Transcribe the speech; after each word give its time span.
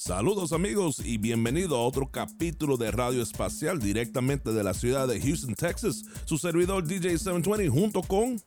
Saludos 0.00 0.52
amigos 0.52 1.02
y 1.04 1.18
bienvenido 1.18 1.76
a 1.76 1.82
otro 1.82 2.08
capítulo 2.08 2.76
de 2.76 2.92
Radio 2.92 3.20
Espacial 3.20 3.80
directamente 3.80 4.52
de 4.52 4.62
la 4.62 4.72
ciudad 4.72 5.08
de 5.08 5.20
Houston, 5.20 5.54
Texas. 5.56 6.04
Su 6.24 6.38
servidor 6.38 6.86
DJ 6.86 7.18
720 7.18 7.68
junto 7.68 8.02
con 8.02 8.40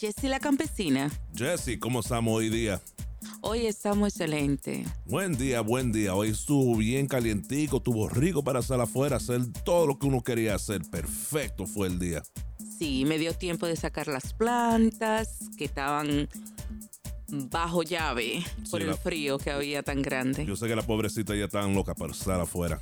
Jessie 0.00 0.30
la 0.30 0.40
campesina. 0.40 1.10
Jesse, 1.36 1.78
¿cómo 1.78 2.00
estamos 2.00 2.34
hoy 2.34 2.48
día? 2.48 2.80
Hoy 3.42 3.66
estamos 3.66 4.08
excelente. 4.08 4.84
Buen 5.04 5.36
día, 5.36 5.60
buen 5.60 5.92
día. 5.92 6.14
Hoy 6.14 6.30
estuvo 6.30 6.74
bien 6.74 7.06
calientico, 7.06 7.76
estuvo 7.76 8.08
rico 8.08 8.42
para 8.42 8.62
salir 8.62 8.84
afuera, 8.84 9.16
hacer 9.18 9.42
todo 9.64 9.86
lo 9.86 9.98
que 9.98 10.06
uno 10.06 10.22
quería 10.22 10.54
hacer. 10.54 10.80
Perfecto 10.90 11.66
fue 11.66 11.88
el 11.88 11.98
día. 11.98 12.22
Sí, 12.78 13.04
me 13.04 13.18
dio 13.18 13.34
tiempo 13.34 13.66
de 13.66 13.76
sacar 13.76 14.08
las 14.08 14.32
plantas 14.32 15.38
que 15.58 15.66
estaban 15.66 16.28
bajo 17.32 17.82
llave 17.82 18.44
por 18.70 18.80
Sí, 18.80 18.84
el 18.84 18.90
la- 18.90 18.96
frío 18.96 19.38
que 19.38 19.50
había 19.50 19.82
tan 19.82 20.02
grande. 20.02 20.44
Yo 20.46 20.54
sé 20.56 20.68
que 20.68 20.76
la 20.76 20.82
pobrecita 20.82 21.34
ya 21.34 21.46
están 21.46 21.74
loca 21.74 21.94
para 21.94 22.12
estar 22.12 22.38
afuera. 22.40 22.78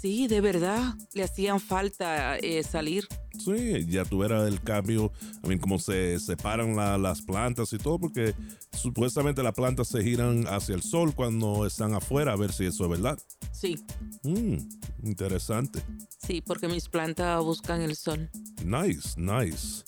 Sí, 0.00 0.26
de 0.28 0.40
verdad, 0.40 0.94
le 1.12 1.24
hacían 1.24 1.60
falta 1.60 2.38
eh, 2.38 2.62
salir. 2.62 3.06
Sí, 3.38 3.84
ya 3.86 4.04
tuviera 4.06 4.48
el 4.48 4.60
cambio, 4.62 5.12
a 5.42 5.46
mí 5.46 5.58
cómo 5.58 5.78
se 5.78 6.18
separan 6.18 6.74
la- 6.74 6.96
las 6.96 7.20
plantas 7.20 7.70
y 7.74 7.78
todo, 7.78 7.98
porque 7.98 8.34
supuestamente 8.72 9.42
las 9.42 9.52
plantas 9.54 9.88
se 9.88 10.02
giran 10.02 10.46
hacia 10.46 10.74
el 10.74 10.82
sol 10.82 11.14
cuando 11.14 11.66
están 11.66 11.92
afuera, 11.94 12.32
a 12.32 12.36
ver 12.36 12.50
si 12.52 12.64
eso 12.64 12.84
es 12.84 12.90
verdad. 12.90 13.18
Sí, 13.52 13.76
Mm, 14.22 14.56
interesante. 15.04 15.82
sí, 16.26 16.40
porque 16.40 16.66
mis 16.68 16.88
plantas 16.88 17.42
buscan 17.44 17.82
el 17.82 17.94
sol. 17.96 18.30
Nice, 18.64 19.20
nice. 19.20 19.84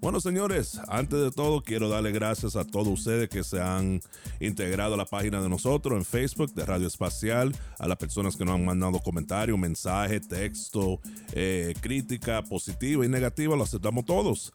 Bueno, 0.00 0.20
señores, 0.20 0.80
antes 0.86 1.20
de 1.20 1.32
todo 1.32 1.60
quiero 1.60 1.88
darle 1.88 2.12
gracias 2.12 2.54
a 2.54 2.64
todos 2.64 2.86
ustedes 2.86 3.28
que 3.28 3.42
se 3.42 3.60
han 3.60 4.00
integrado 4.38 4.94
a 4.94 4.96
la 4.96 5.04
página 5.04 5.42
de 5.42 5.48
nosotros 5.48 5.98
en 5.98 6.04
Facebook 6.04 6.54
de 6.54 6.64
Radio 6.64 6.86
Espacial, 6.86 7.52
a 7.80 7.88
las 7.88 7.98
personas 7.98 8.36
que 8.36 8.44
nos 8.44 8.54
han 8.54 8.64
mandado 8.64 9.00
comentarios, 9.00 9.58
mensajes, 9.58 10.28
texto, 10.28 11.00
eh, 11.32 11.74
crítica 11.80 12.42
positiva 12.42 13.04
y 13.04 13.08
negativa, 13.08 13.56
lo 13.56 13.64
aceptamos 13.64 14.04
todos. 14.04 14.52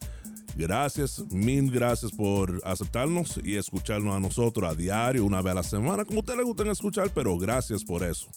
Gracias, 0.56 1.22
mil 1.30 1.70
gracias 1.70 2.12
por 2.14 2.62
aceptarnos 2.64 3.38
y 3.44 3.58
escucharnos 3.58 4.16
a 4.16 4.22
nosotros 4.22 4.72
a 4.72 4.76
diario, 4.76 5.26
una 5.26 5.42
vez 5.42 5.52
a 5.52 5.56
la 5.56 5.64
semana, 5.64 6.06
como 6.06 6.20
a 6.20 6.22
ustedes 6.22 6.38
les 6.38 6.48
gusten 6.48 6.68
escuchar, 6.70 7.12
pero 7.14 7.38
gracias 7.38 7.84
por 7.84 8.04
eso. 8.04 8.30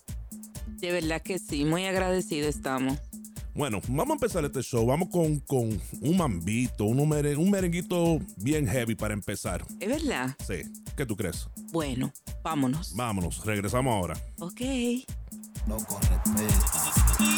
De 0.81 0.91
verdad 0.91 1.22
que 1.22 1.38
sí, 1.38 1.64
muy 1.64 1.84
agradecido 1.84 2.48
estamos. 2.48 2.98
Bueno, 3.57 3.81
vamos 3.89 4.11
a 4.11 4.12
empezar 4.15 4.45
este 4.45 4.62
show. 4.62 4.85
Vamos 4.87 5.09
con, 5.09 5.41
con 5.41 5.81
un 6.03 6.17
mambito, 6.17 6.85
un, 6.85 7.09
mere- 7.09 7.37
un 7.37 7.51
merenguito 7.51 8.19
bien 8.37 8.67
heavy 8.67 8.95
para 8.95 9.15
empezar. 9.15 9.65
¿Es 9.81 9.89
verdad? 9.89 10.37
Sí, 10.47 10.57
¿qué 10.97 11.07
tú 11.07 11.17
crees? 11.17 11.49
Bueno, 11.73 12.12
vámonos. 12.43 12.95
Vámonos, 12.95 13.45
regresamos 13.47 13.93
ahora. 13.95 14.15
Ok. 14.41 14.61
Loco, 15.67 15.99
respeta. 16.01 16.93
Y 17.19 17.36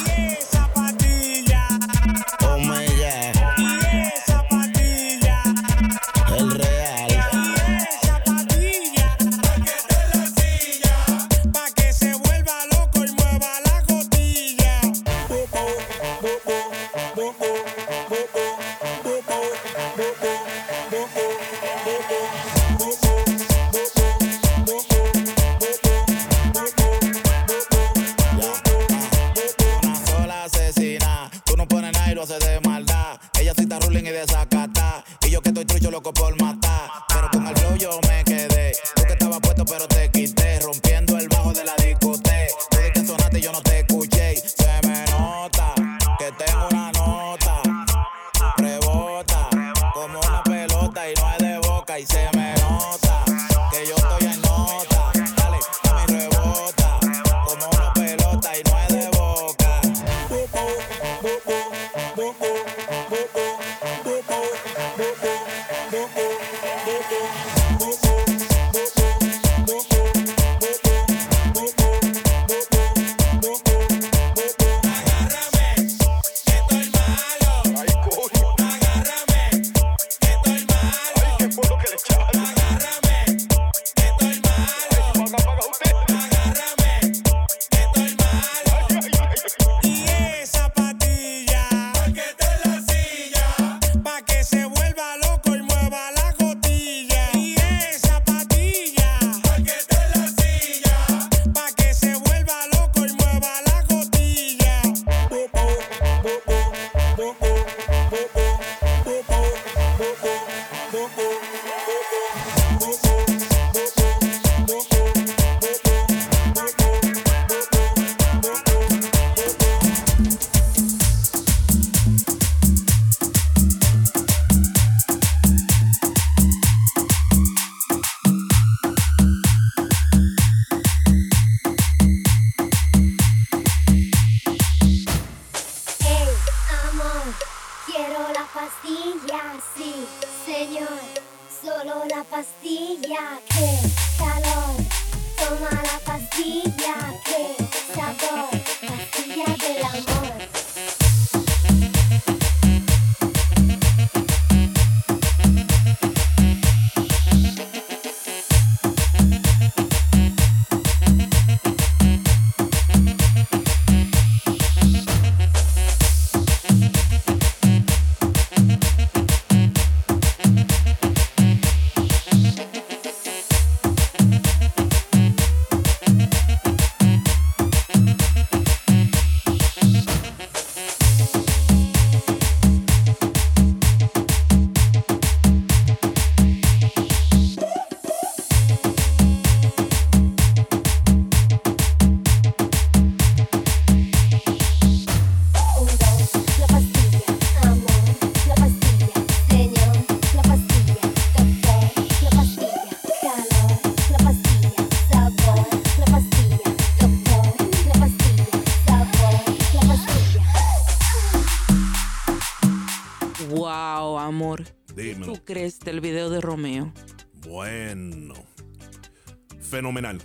fenomenal. 219.79 220.21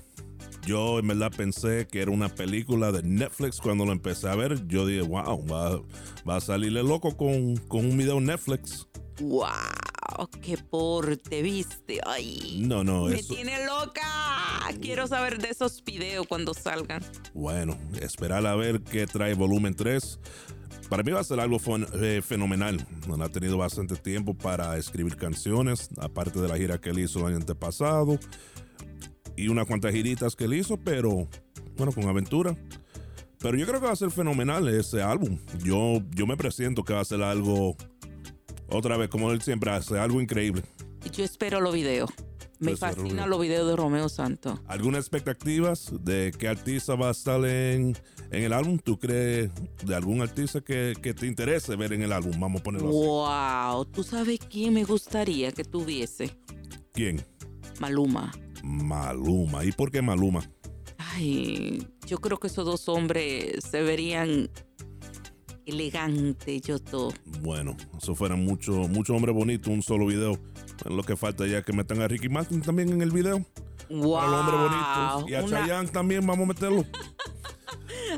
Yo 0.66 0.98
en 0.98 1.06
verdad 1.06 1.30
pensé 1.36 1.86
que 1.86 2.02
era 2.02 2.10
una 2.10 2.28
película 2.28 2.90
de 2.90 3.04
Netflix 3.04 3.60
cuando 3.60 3.84
lo 3.84 3.92
empecé 3.92 4.28
a 4.28 4.34
ver. 4.34 4.66
Yo 4.66 4.84
dije, 4.84 5.02
wow, 5.02 5.46
va, 5.46 5.80
va 6.28 6.36
a 6.36 6.40
salirle 6.40 6.82
loco 6.82 7.16
con, 7.16 7.56
con 7.68 7.84
un 7.86 7.96
video 7.96 8.20
Netflix. 8.20 8.88
¡Wow! 9.20 10.28
¡Qué 10.42 10.58
porte, 10.58 11.42
viste! 11.42 12.00
¡Ay! 12.04 12.62
No, 12.66 12.82
no, 12.82 13.04
Me 13.04 13.20
eso. 13.20 13.34
tiene 13.34 13.64
loca. 13.64 14.02
Quiero 14.80 15.06
saber 15.06 15.38
de 15.38 15.50
esos 15.50 15.84
videos 15.84 16.26
cuando 16.26 16.52
salgan. 16.52 17.00
Bueno, 17.32 17.78
esperar 18.00 18.44
a 18.46 18.56
ver 18.56 18.80
qué 18.82 19.06
trae 19.06 19.34
volumen 19.34 19.76
3. 19.76 20.18
Para 20.88 21.04
mí 21.04 21.12
va 21.12 21.20
a 21.20 21.24
ser 21.24 21.38
algo 21.38 21.58
eh, 22.02 22.22
fenomenal. 22.26 22.84
No 23.06 23.22
ha 23.22 23.28
tenido 23.28 23.56
bastante 23.56 23.94
tiempo 23.94 24.34
para 24.34 24.76
escribir 24.78 25.16
canciones, 25.16 25.90
aparte 25.98 26.40
de 26.40 26.48
la 26.48 26.56
gira 26.56 26.80
que 26.80 26.90
él 26.90 26.98
hizo 26.98 27.20
el 27.20 27.26
año 27.26 27.36
antepasado 27.36 28.18
y 29.36 29.48
unas 29.48 29.66
cuantas 29.66 29.92
giritas 29.92 30.36
que 30.36 30.44
él 30.44 30.54
hizo, 30.54 30.76
pero 30.76 31.28
bueno, 31.76 31.92
con 31.92 32.04
aventura. 32.08 32.56
Pero 33.38 33.58
yo 33.58 33.66
creo 33.66 33.80
que 33.80 33.86
va 33.86 33.92
a 33.92 33.96
ser 33.96 34.10
fenomenal 34.10 34.66
ese 34.68 35.02
álbum. 35.02 35.38
Yo, 35.62 36.00
yo 36.14 36.26
me 36.26 36.36
presiento 36.36 36.82
que 36.82 36.94
va 36.94 37.00
a 37.00 37.04
ser 37.04 37.22
algo, 37.22 37.76
otra 38.68 38.96
vez, 38.96 39.08
como 39.10 39.30
él 39.32 39.42
siempre 39.42 39.70
hace, 39.70 39.98
algo 39.98 40.20
increíble. 40.20 40.62
Yo 41.12 41.24
espero 41.24 41.60
los 41.60 41.74
videos. 41.74 42.10
Me 42.60 42.68
Pues, 42.70 42.80
fascinan 42.80 43.28
los 43.28 43.40
videos 43.40 43.68
de 43.68 43.76
Romeo 43.76 44.08
Santos. 44.08 44.58
¿Algunas 44.66 45.00
expectativas 45.00 45.92
de 46.00 46.32
qué 46.38 46.48
artista 46.48 46.94
va 46.94 47.08
a 47.08 47.10
estar 47.10 47.44
en, 47.44 47.94
en 48.30 48.42
el 48.44 48.52
álbum? 48.54 48.78
¿Tú 48.78 48.98
crees 48.98 49.50
de 49.84 49.94
algún 49.94 50.22
artista 50.22 50.62
que, 50.62 50.94
que 51.02 51.12
te 51.12 51.26
interese 51.26 51.76
ver 51.76 51.92
en 51.92 52.02
el 52.02 52.12
álbum? 52.12 52.38
Vamos 52.40 52.60
a 52.60 52.64
ponerlo 52.64 52.88
así. 52.88 52.96
¡Wow! 52.96 53.84
¿Tú 53.86 54.02
sabes 54.04 54.38
quién 54.48 54.72
me 54.72 54.84
gustaría 54.84 55.52
que 55.52 55.64
tuviese? 55.64 56.30
¿Quién? 56.92 57.20
Maluma. 57.80 58.32
Maluma. 58.64 59.64
¿Y 59.64 59.72
por 59.72 59.90
qué 59.90 60.00
Maluma? 60.02 60.42
Ay, 60.98 61.86
yo 62.06 62.18
creo 62.18 62.38
que 62.38 62.46
esos 62.48 62.64
dos 62.64 62.88
hombres 62.88 63.62
se 63.70 63.82
verían 63.82 64.50
elegantes, 65.66 66.62
yo 66.62 66.78
todo. 66.78 67.12
Bueno, 67.40 67.76
eso 67.96 68.14
fuera 68.14 68.36
mucho, 68.36 68.72
mucho 68.72 69.14
hombre 69.14 69.32
bonito, 69.32 69.70
un 69.70 69.82
solo 69.82 70.06
video. 70.06 70.38
Lo 70.88 71.02
que 71.02 71.16
falta 71.16 71.46
ya 71.46 71.58
es 71.58 71.64
que 71.64 71.72
metan 71.72 72.00
a 72.02 72.08
Ricky 72.08 72.28
Martin 72.28 72.60
también 72.62 72.90
en 72.90 73.00
el 73.02 73.10
video. 73.10 73.44
¡Wow! 73.90 74.14
Para 74.14 74.26
los 74.28 74.40
hombres 74.40 74.60
bonitos. 74.60 75.30
Y 75.30 75.34
a 75.34 75.44
Una- 75.44 75.60
Chayanne 75.60 75.88
también 75.88 76.26
vamos 76.26 76.44
a 76.44 76.48
meterlo. 76.48 76.84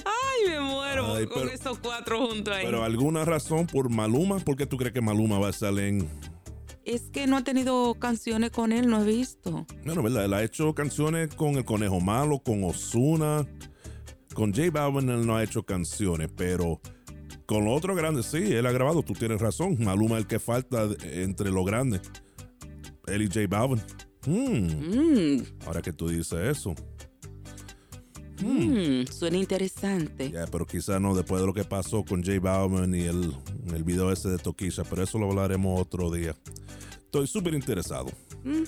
Ay, 0.05 0.49
me 0.51 0.61
muero 0.61 1.15
Ay, 1.15 1.27
con 1.27 1.43
pero- 1.43 1.55
esos 1.55 1.79
cuatro 1.79 2.27
juntos 2.29 2.55
ahí. 2.55 2.65
Pero 2.65 2.83
alguna 2.85 3.25
razón 3.25 3.67
por 3.67 3.91
Maluma, 3.91 4.39
¿por 4.39 4.57
qué 4.57 4.67
tú 4.67 4.77
crees 4.77 4.93
que 4.93 5.01
Maluma 5.01 5.39
va 5.39 5.49
a 5.49 5.51
estar 5.51 5.77
en, 5.79 6.09
Es 6.87 7.11
que 7.11 7.27
no 7.27 7.37
ha 7.37 7.43
tenido 7.45 7.95
canciones 7.99 8.51
con 8.53 8.71
él, 8.71 8.89
no 8.89 9.03
he 9.03 9.05
visto. 9.05 9.67
Bueno, 9.85 10.03
¿verdad? 10.05 10.25
Él 10.25 10.35
ha 10.35 10.43
hecho 10.45 10.73
canciones 10.75 11.35
con 11.35 11.57
El 11.57 11.65
Conejo 11.65 12.01
Malo, 12.01 12.39
con 12.39 12.63
Osuna. 12.65 13.45
Con 14.35 14.55
J 14.55 14.71
Balvin 14.71 15.09
él 15.11 15.27
no 15.27 15.37
ha 15.37 15.43
hecho 15.43 15.65
canciones, 15.65 16.31
pero 16.37 16.81
con 17.47 17.65
los 17.65 17.77
otros 17.77 17.97
grandes 17.97 18.27
sí, 18.27 18.39
él 18.53 18.67
ha 18.67 18.71
grabado. 18.73 19.03
Tú 19.03 19.15
tienes 19.15 19.41
razón. 19.41 19.77
Maluma 19.81 20.15
es 20.17 20.23
el 20.23 20.27
que 20.29 20.39
falta 20.39 20.87
entre 21.03 21.51
los 21.51 21.67
grandes. 21.67 22.03
Él 23.09 23.23
y 23.23 23.27
J 23.27 23.41
Balvin. 23.49 23.83
Hmm, 24.25 25.37
Mm, 25.39 25.43
Ahora 25.67 25.83
que 25.83 25.93
tú 25.93 26.09
dices 26.09 26.39
eso. 26.59 26.75
Mm, 28.43 29.07
suena 29.13 29.37
interesante. 29.37 30.31
Ya, 30.31 30.47
pero 30.47 30.67
quizás 30.67 31.01
no 31.01 31.15
después 31.15 31.41
de 31.41 31.47
lo 31.47 31.55
que 31.55 31.65
pasó 31.65 32.05
con 32.05 32.23
J 32.25 32.39
Balvin 32.41 32.95
y 32.95 33.05
el, 33.05 33.35
el 33.75 33.85
video 33.85 34.11
ese 34.13 34.29
de 34.29 34.39
Toquisha, 34.39 34.85
pero 34.85 35.03
eso 35.03 35.19
lo 35.19 35.27
hablaremos 35.31 35.81
otro 35.81 36.11
día. 36.11 36.35
Estoy 36.99 37.27
súper 37.27 37.55
interesado. 37.55 38.11
Mm, 38.45 38.63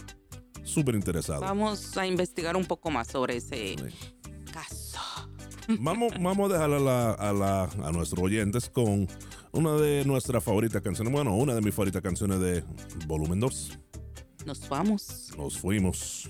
Súper 0.65 0.95
interesado. 0.97 1.41
vamos 1.41 1.97
a 1.97 2.07
investigar 2.07 2.55
un 2.57 2.65
poco 2.67 2.91
más 2.91 3.09
sobre 3.09 3.37
ese 3.39 3.77
Sí. 3.77 3.77
caso. 4.53 4.99
Vamos, 5.81 6.13
vamos 6.21 6.51
a 6.51 6.55
dejar 6.55 6.73
a, 6.73 6.79
la- 6.79 7.13
a, 7.13 7.33
la- 7.33 7.65
a 7.85 7.91
nuestros 7.93 8.23
oyentes 8.23 8.69
con 8.69 9.09
una 9.53 9.73
de 9.77 10.05
nuestras 10.05 10.45
favoritas 10.45 10.83
canciones. 10.83 11.13
Bueno, 11.13 11.35
una 11.37 11.55
de 11.55 11.63
mis 11.63 11.75
favoritas 11.75 12.03
canciones 12.03 12.39
de 12.41 12.63
Volumen 13.07 13.41
2. 13.41 13.79
Nos 14.47 14.69
vamos. 14.69 15.31
Nos 15.39 15.59
fuimos. 15.59 16.29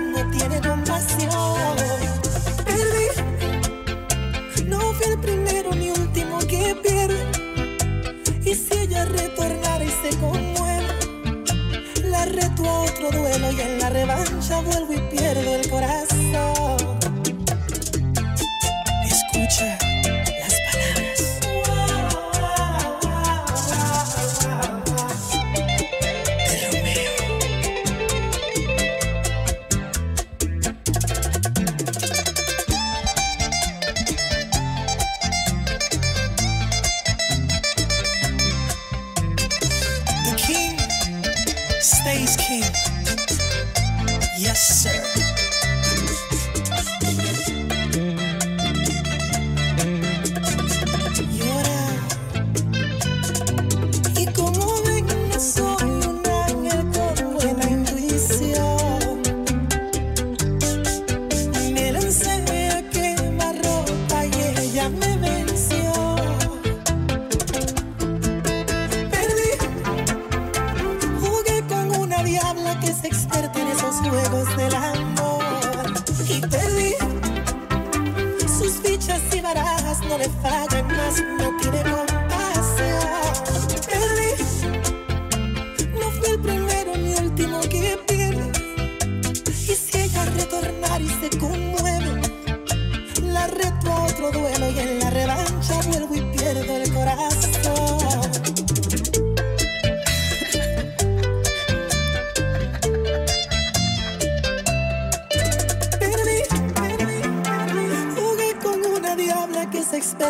No 0.00 0.30
tiene 0.30 0.60
compasión. 0.60 1.33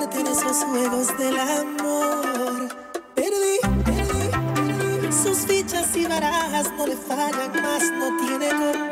perderte 0.05 0.21
en 0.21 0.27
esos 0.27 0.65
juegos 0.65 1.19
del 1.19 1.39
amor. 1.39 2.69
Perdí, 3.15 3.59
perdí, 3.85 4.31
perdí. 4.55 5.13
Sus 5.13 5.39
fichas 5.47 5.97
y 5.97 6.07
barajas 6.07 6.73
no 6.77 6.87
le 6.87 6.97
fallan 6.97 7.53
más, 7.63 7.91
no 7.93 8.17
tiene 8.19 8.49
como. 8.49 8.84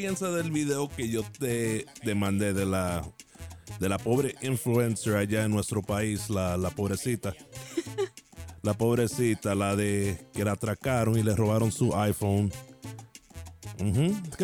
piensas 0.00 0.34
del 0.34 0.50
video 0.50 0.88
que 0.88 1.10
yo 1.10 1.22
te 1.38 1.84
demandé 2.02 2.54
de 2.54 2.64
la, 2.64 3.06
de 3.78 3.86
la 3.86 3.98
pobre 3.98 4.34
influencer 4.40 5.14
allá 5.14 5.44
en 5.44 5.50
nuestro 5.50 5.82
país, 5.82 6.30
la, 6.30 6.56
la 6.56 6.70
pobrecita? 6.70 7.34
la 8.62 8.72
pobrecita, 8.72 9.54
la 9.54 9.76
de 9.76 10.26
que 10.32 10.42
la 10.42 10.52
atracaron 10.52 11.18
y 11.18 11.22
le 11.22 11.36
robaron 11.36 11.70
su 11.70 11.94
iPhone. 11.94 12.50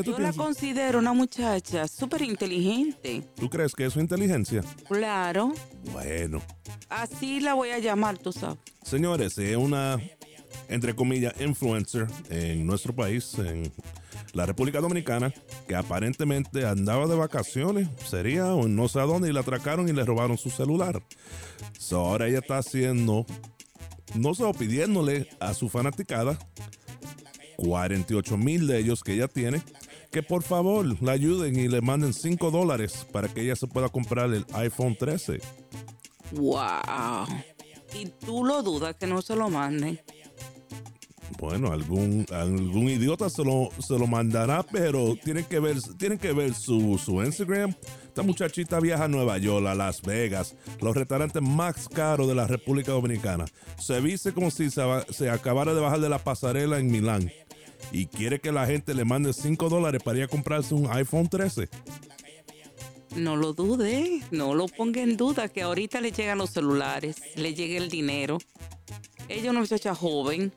Yo 0.05 0.19
la 0.19 0.35
considero 0.35 0.99
una 0.99 1.15
muchacha 1.15 1.89
súper 1.89 2.21
inteligente. 2.21 3.23
¿Tú 3.37 3.49
crees 3.49 3.75
que 3.75 3.87
es 3.87 3.95
su 3.95 4.01
inteligencia? 4.01 4.63
Claro. 4.87 5.55
Bueno. 5.91 6.43
Así 6.91 7.41
la 7.41 7.55
voy 7.55 7.71
a 7.71 7.79
llamar, 7.79 8.19
tú 8.19 8.31
sabes. 8.31 8.59
Señores, 8.83 9.39
es 9.39 9.57
una, 9.57 9.99
entre 10.69 10.95
comillas, 10.95 11.33
influencer 11.41 12.09
en 12.29 12.67
nuestro 12.67 12.95
país, 12.95 13.39
en 13.39 13.73
la 14.37 14.45
República 14.45 14.83
Dominicana, 14.83 15.33
que 15.67 15.75
aparentemente 15.75 16.67
andaba 16.67 17.07
de 17.07 17.17
vacaciones, 17.17 17.89
sería 18.07 18.55
o 18.55 18.69
no 18.69 18.87
sé 18.87 19.01
a 19.01 19.05
dónde, 19.05 19.31
y 19.31 19.33
la 19.33 19.41
atracaron 19.41 19.89
y 19.89 19.93
le 19.93 20.05
robaron 20.05 20.37
su 20.37 20.51
celular. 20.51 21.03
So, 21.79 22.01
ahora 22.01 22.29
ella 22.29 22.41
está 22.41 22.59
haciendo, 22.59 23.25
no 24.15 24.35
sé, 24.35 24.45
pidiéndole 24.59 25.27
a 25.41 25.55
su 25.55 25.71
fanaticada, 25.71 26.39
48 27.57 28.37
mil 28.37 28.67
de 28.67 28.79
ellos 28.79 29.03
que 29.03 29.15
ella 29.15 29.27
tiene, 29.27 29.63
que 30.13 30.23
por 30.23 30.43
favor 30.43 31.03
la 31.03 31.13
ayuden 31.13 31.59
y 31.59 31.69
le 31.69 31.81
manden 31.81 32.13
5 32.13 32.51
dólares 32.51 33.07
para 33.11 33.29
que 33.29 33.41
ella 33.41 33.57
se 33.57 33.67
pueda 33.67 33.89
comprar 33.89 34.35
el 34.35 34.45
iPhone 34.53 34.97
13. 34.97 35.41
¡Wow! 36.33 37.27
Y 37.95 38.11
tú 38.25 38.45
lo 38.45 38.63
dudas 38.63 38.97
que 38.97 39.07
no 39.07 39.23
se 39.23 39.35
lo 39.35 39.49
manden. 39.49 39.99
Bueno, 41.39 41.73
algún, 41.73 42.27
algún 42.33 42.89
idiota 42.89 43.29
se 43.29 43.45
lo, 43.45 43.71
se 43.79 43.99
lo 43.99 44.07
mandará, 44.07 44.63
pero 44.63 45.17
tienen 45.23 45.45
que 45.45 45.59
ver, 45.61 45.77
que 46.21 46.33
ver 46.33 46.55
su, 46.55 46.99
su 47.03 47.23
Instagram. 47.23 47.75
Esta 48.07 48.23
muchachita 48.23 48.81
viaja 48.81 49.05
a 49.05 49.09
Nueva 49.09 49.37
York, 49.39 49.67
a 49.67 49.75
Las 49.75 50.01
Vegas, 50.03 50.57
los 50.81 50.97
restaurantes 50.97 51.43
más 51.43 51.89
caros 51.89 52.29
de 52.29 52.35
la 52.35 52.47
República 52.47 52.93
Dominicana. 52.93 53.45
Se 53.79 54.01
viste 54.01 54.33
como 54.33 54.51
si 54.51 54.71
se 54.71 55.31
acabara 55.31 55.75
de 55.75 55.81
bajar 55.81 56.01
de 56.01 56.09
la 56.09 56.19
pasarela 56.19 56.79
en 56.79 56.91
Milán. 56.91 57.31
Y 57.93 58.07
quiere 58.07 58.41
que 58.41 58.53
la 58.53 58.67
gente 58.67 58.95
le 58.95 59.05
mande 59.05 59.33
5 59.33 59.69
dólares 59.69 60.03
para 60.03 60.19
ir 60.19 60.25
a 60.25 60.29
comprarse 60.29 60.75
un 60.75 60.91
iPhone 60.91 61.29
13. 61.29 61.69
No 63.17 63.37
lo 63.37 63.53
dude, 63.53 64.21
no 64.31 64.55
lo 64.55 64.67
ponga 64.67 65.03
en 65.03 65.17
duda 65.17 65.49
que 65.49 65.63
ahorita 65.63 66.01
le 66.01 66.13
llegan 66.13 66.39
los 66.39 66.51
celulares, 66.51 67.17
le 67.37 67.55
llega 67.55 67.79
el 67.79 67.89
dinero. 67.89 68.39
Ella 69.29 69.43
es 69.43 69.51
una 69.51 69.61
muchacha 69.61 69.95
joven. 69.95 70.53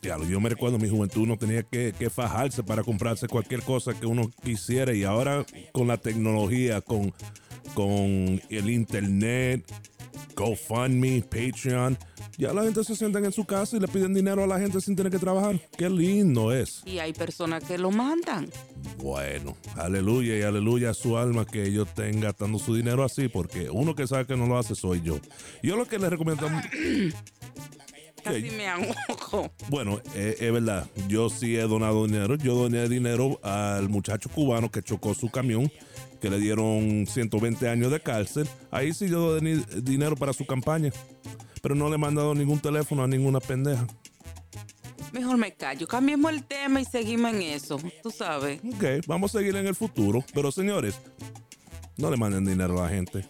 Diablo, 0.00 0.26
yo 0.26 0.40
me 0.40 0.48
recuerdo 0.48 0.76
en 0.76 0.82
mi 0.82 0.88
juventud 0.88 1.22
uno 1.22 1.36
tenía 1.36 1.62
que, 1.62 1.94
que 1.96 2.10
fajarse 2.10 2.62
para 2.62 2.82
comprarse 2.82 3.28
cualquier 3.28 3.62
cosa 3.62 3.98
que 3.98 4.06
uno 4.06 4.30
quisiera 4.42 4.92
y 4.92 5.04
ahora 5.04 5.44
con 5.72 5.88
la 5.88 5.96
tecnología, 5.96 6.80
con, 6.80 7.12
con 7.74 8.40
el 8.48 8.70
internet, 8.70 9.64
GoFundMe, 10.34 11.22
Patreon, 11.22 11.98
ya 12.38 12.52
la 12.52 12.64
gente 12.64 12.82
se 12.82 12.96
sientan 12.96 13.24
en 13.24 13.32
su 13.32 13.44
casa 13.44 13.76
y 13.76 13.80
le 13.80 13.88
piden 13.88 14.14
dinero 14.14 14.42
a 14.42 14.46
la 14.46 14.58
gente 14.58 14.80
sin 14.80 14.96
tener 14.96 15.12
que 15.12 15.18
trabajar. 15.18 15.60
Qué 15.76 15.88
lindo 15.88 16.52
es. 16.52 16.82
Y 16.86 16.98
hay 16.98 17.12
personas 17.12 17.62
que 17.64 17.78
lo 17.78 17.90
mandan. 17.90 18.48
Bueno, 18.98 19.56
aleluya 19.76 20.38
y 20.38 20.42
aleluya 20.42 20.90
a 20.90 20.94
su 20.94 21.16
alma 21.16 21.44
que 21.44 21.64
ellos 21.64 21.88
estén 21.88 22.20
gastando 22.20 22.58
su 22.58 22.74
dinero 22.74 23.04
así, 23.04 23.28
porque 23.28 23.70
uno 23.70 23.94
que 23.94 24.06
sabe 24.06 24.26
que 24.26 24.36
no 24.36 24.46
lo 24.46 24.58
hace 24.58 24.74
soy 24.74 25.02
yo. 25.02 25.18
Yo 25.62 25.76
lo 25.76 25.86
que 25.86 25.98
les 25.98 26.10
recomiendo... 26.10 26.48
Casi 28.22 28.50
me 28.50 28.68
ahogo. 28.68 29.50
Bueno, 29.68 30.00
eh, 30.14 30.36
es 30.38 30.52
verdad. 30.52 30.88
Yo 31.08 31.28
sí 31.30 31.56
he 31.56 31.62
donado 31.62 32.06
dinero. 32.06 32.36
Yo 32.36 32.54
doné 32.54 32.88
dinero 32.88 33.40
al 33.42 33.88
muchacho 33.88 34.28
cubano 34.28 34.70
que 34.70 34.82
chocó 34.82 35.14
su 35.14 35.30
camión, 35.30 35.70
que 36.20 36.30
le 36.30 36.38
dieron 36.38 37.06
120 37.06 37.68
años 37.68 37.90
de 37.90 38.00
cárcel. 38.00 38.48
Ahí 38.70 38.92
sí 38.92 39.08
yo 39.08 39.34
doné 39.34 39.56
dinero 39.82 40.16
para 40.16 40.32
su 40.32 40.46
campaña. 40.46 40.92
Pero 41.60 41.74
no 41.74 41.88
le 41.88 41.94
he 41.96 41.98
mandado 41.98 42.34
ningún 42.34 42.60
teléfono 42.60 43.02
a 43.02 43.06
ninguna 43.06 43.40
pendeja. 43.40 43.86
Mejor 45.12 45.36
me 45.36 45.52
callo. 45.52 45.86
Cambiemos 45.86 46.32
el 46.32 46.44
tema 46.44 46.80
y 46.80 46.84
seguimos 46.84 47.32
en 47.34 47.42
eso. 47.42 47.78
Tú 48.02 48.10
sabes. 48.10 48.60
Ok, 48.64 49.06
vamos 49.06 49.34
a 49.34 49.38
seguir 49.38 49.54
en 49.56 49.66
el 49.66 49.74
futuro. 49.74 50.24
Pero 50.32 50.50
señores, 50.50 50.98
no 51.96 52.10
le 52.10 52.16
manden 52.16 52.44
dinero 52.44 52.80
a 52.80 52.84
la 52.84 52.88
gente. 52.88 53.26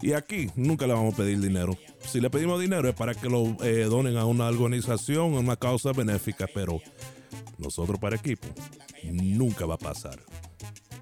Y 0.00 0.12
aquí 0.12 0.50
nunca 0.56 0.86
le 0.86 0.94
vamos 0.94 1.14
a 1.14 1.16
pedir 1.16 1.40
dinero. 1.40 1.76
Si 2.10 2.22
le 2.22 2.30
pedimos 2.30 2.58
dinero 2.58 2.88
es 2.88 2.94
para 2.94 3.14
que 3.14 3.28
lo 3.28 3.54
eh, 3.62 3.84
donen 3.84 4.16
a 4.16 4.24
una 4.24 4.46
organización, 4.48 5.34
a 5.34 5.40
una 5.40 5.56
causa 5.56 5.92
benéfica, 5.92 6.46
pero 6.54 6.80
nosotros 7.58 7.98
para 7.98 8.16
equipo 8.16 8.48
nunca 9.04 9.66
va 9.66 9.74
a 9.74 9.78
pasar. 9.78 10.18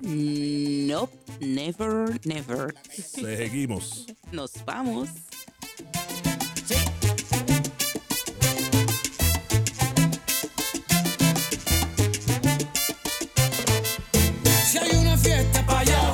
Nope, 0.01 1.17
never, 1.39 2.21
never. 2.27 2.75
Seguimos. 2.91 4.07
Nos 4.33 4.53
vamos. 4.65 5.09
Si 14.65 14.79
hay 14.79 14.91
una 14.97 15.17
fiesta, 15.17 15.65
pa' 15.65 15.79
allá 15.81 16.06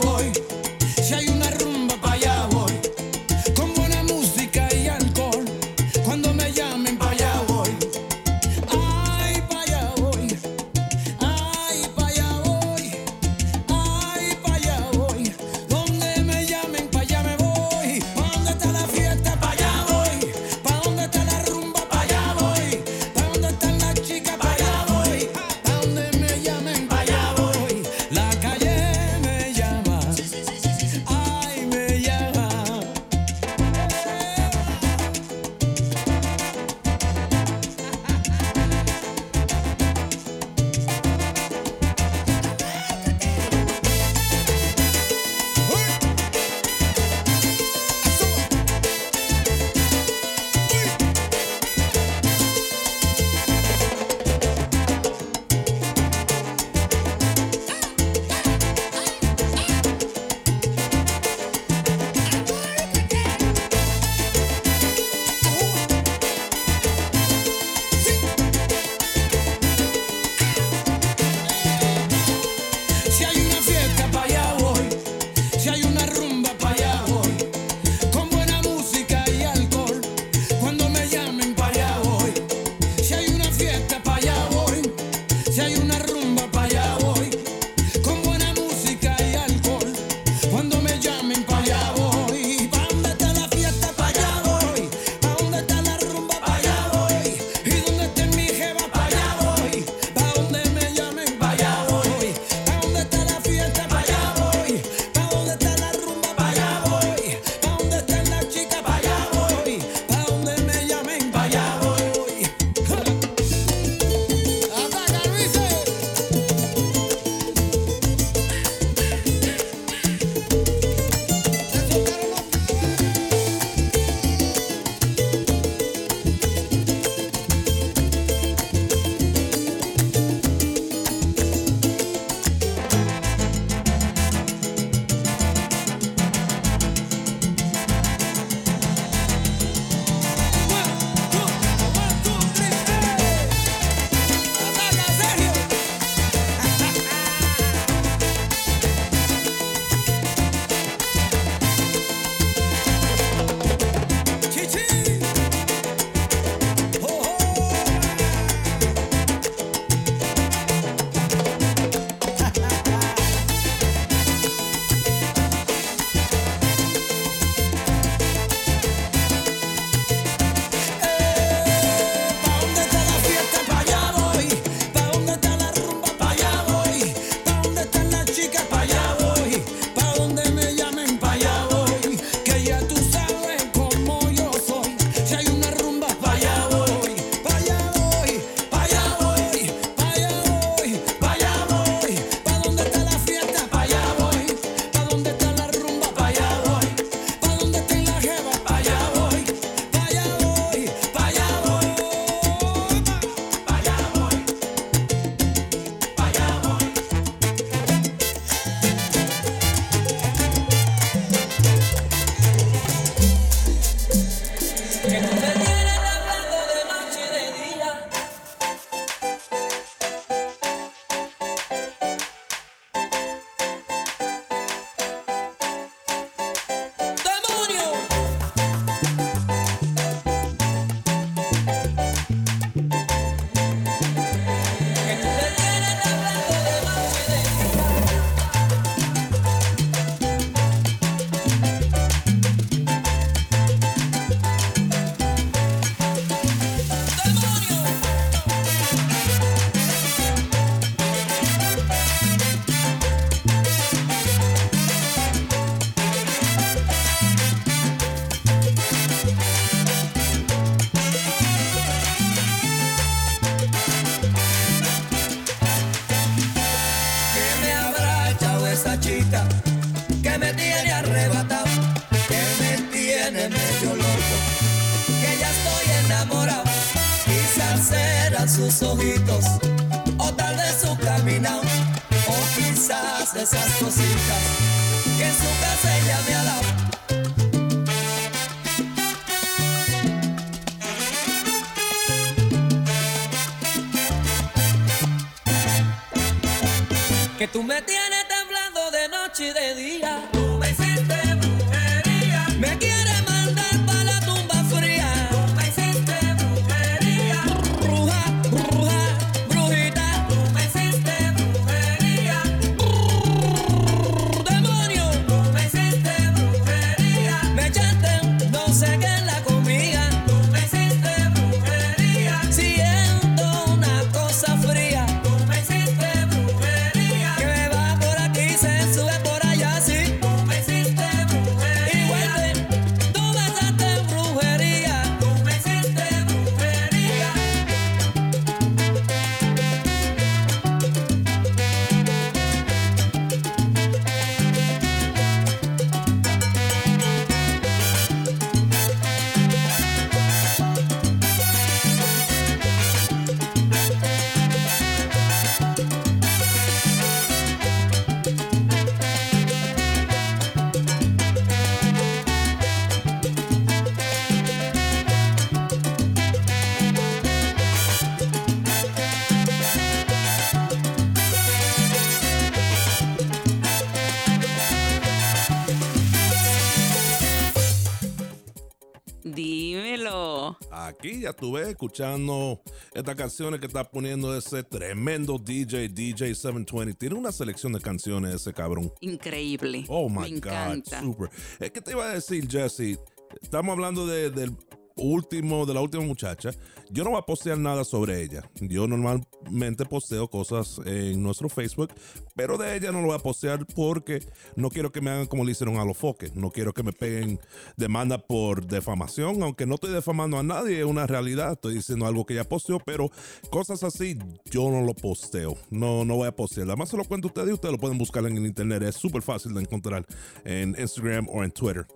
Aquí 381.03 381.19
ya 381.23 381.31
estuve 381.31 381.69
escuchando 381.69 382.63
estas 382.95 383.17
canciones 383.17 383.59
que 383.59 383.67
está 383.67 383.83
poniendo 383.83 384.37
ese 384.37 384.63
tremendo 384.63 385.37
DJ, 385.37 385.89
DJ 385.89 386.33
720. 386.33 386.95
Tiene 386.95 387.17
una 387.17 387.33
selección 387.33 387.73
de 387.73 387.81
canciones 387.81 388.37
ese 388.37 388.53
cabrón. 388.53 388.93
Increíble. 389.01 389.85
Oh 389.89 390.09
Me 390.09 390.21
my 390.21 390.31
God, 390.31 390.37
encanta. 390.37 391.01
super. 391.01 391.29
Es 391.59 391.73
que 391.73 391.81
te 391.81 391.91
iba 391.91 392.05
a 392.09 392.15
decir, 392.15 392.47
Jesse, 392.49 393.01
estamos 393.43 393.73
hablando 393.73 394.07
de- 394.07 394.31
del 394.31 394.53
último, 394.97 395.67
de 395.67 395.75
la 395.75 395.81
última 395.81 396.05
muchacha. 396.05 396.51
Yo 396.91 397.05
no 397.05 397.11
voy 397.11 397.19
a 397.19 397.23
postear 397.23 397.59
nada 397.59 397.85
sobre 397.85 398.23
ella. 398.23 398.43
Yo 398.61 398.87
normalmente 398.87 399.85
posteo 399.87 400.29
cosas 400.29 400.81
en 400.85 401.23
nuestro 401.23 401.49
Facebook, 401.49 401.91
pero 402.35 402.59
de 402.59 402.77
ella 402.77 402.93
no 402.93 403.01
lo 403.01 403.09
voy 403.09 403.17
a 403.17 403.19
postear 403.19 403.67
porque 403.75 404.21
no 404.57 404.71
quiero 404.71 404.93
que 404.93 405.01
me 405.01 405.11
hagan 405.11 405.27
como 405.27 405.45
le 405.45 405.53
hicieron 405.53 405.77
a 405.77 405.85
los 405.85 405.97
foques. 405.97 406.35
No 406.35 406.51
quiero 406.51 406.73
que 406.73 406.83
me 406.83 406.93
peguen 406.93 407.41
demanda 407.77 408.19
por 408.19 408.67
defamación, 408.67 409.43
aunque 409.43 409.67
no 409.67 409.77
estoy 409.77 409.93
defamando 409.93 410.39
a 410.39 410.43
nadie, 410.43 410.81
es 410.81 410.87
una 410.87 411.07
realidad. 411.07 411.53
Estoy 411.53 411.75
diciendo 411.75 412.07
algo 412.07 412.27
que 412.27 412.35
ella 412.35 412.45
posteó, 412.45 412.79
pero 412.79 413.11
cosas 413.51 413.83
así 413.85 414.19
yo 414.51 414.71
no 414.71 414.83
lo 414.83 414.95
posteo. 414.95 415.57
No, 415.71 416.05
no 416.05 416.17
voy 416.17 416.29
a 416.29 416.37
postear. 416.37 416.67
Además 416.67 416.91
se 416.91 416.97
lo 416.97 417.05
cuento 417.05 417.29
a 417.29 417.31
ustedes 417.31 417.49
y 417.49 417.53
ustedes 417.53 417.73
lo 417.73 417.79
pueden 417.79 417.99
buscar 417.99 418.27
en 418.27 418.37
el 418.37 418.47
internet. 418.47 418.83
Es 418.83 418.97
súper 418.97 419.23
fácil 419.23 419.55
de 419.55 419.63
encontrar 419.63 420.07
en 420.45 420.77
Instagram 420.79 421.27
o 421.31 421.43
en 421.43 421.51
Twitter. 421.51 421.87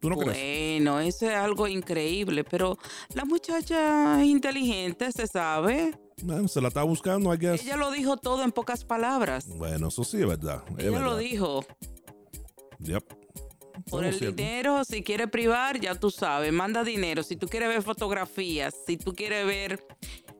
¿Tú 0.00 0.10
no 0.10 0.16
crees? 0.16 0.36
Bueno, 0.36 1.00
eso 1.00 1.26
es 1.28 1.34
algo 1.34 1.66
increíble, 1.66 2.44
pero 2.44 2.78
la 3.14 3.24
muchacha 3.24 4.20
es 4.20 4.28
inteligente, 4.28 5.10
se 5.12 5.26
sabe. 5.26 5.98
Bueno, 6.22 6.48
se 6.48 6.60
la 6.60 6.68
está 6.68 6.82
buscando, 6.82 7.32
I 7.34 7.38
guess. 7.38 7.62
Ella 7.62 7.76
lo 7.76 7.90
dijo 7.90 8.16
todo 8.16 8.42
en 8.42 8.52
pocas 8.52 8.84
palabras. 8.84 9.46
Bueno, 9.56 9.88
eso 9.88 10.04
sí 10.04 10.20
es 10.20 10.26
verdad. 10.26 10.62
es 10.76 10.84
Ella 10.84 11.00
lo 11.00 11.16
dijo. 11.16 11.64
Yep. 12.80 13.04
Por 13.90 14.04
el 14.04 14.18
dinero, 14.18 14.84
si 14.84 15.02
quiere 15.02 15.28
privar, 15.28 15.80
ya 15.80 15.94
tú 15.94 16.10
sabes, 16.10 16.52
manda 16.52 16.84
dinero. 16.84 17.22
Si 17.22 17.36
tú 17.36 17.48
quieres 17.48 17.68
ver 17.68 17.82
fotografías, 17.82 18.74
si 18.86 18.96
tú 18.96 19.14
quieres 19.14 19.46
ver 19.46 19.82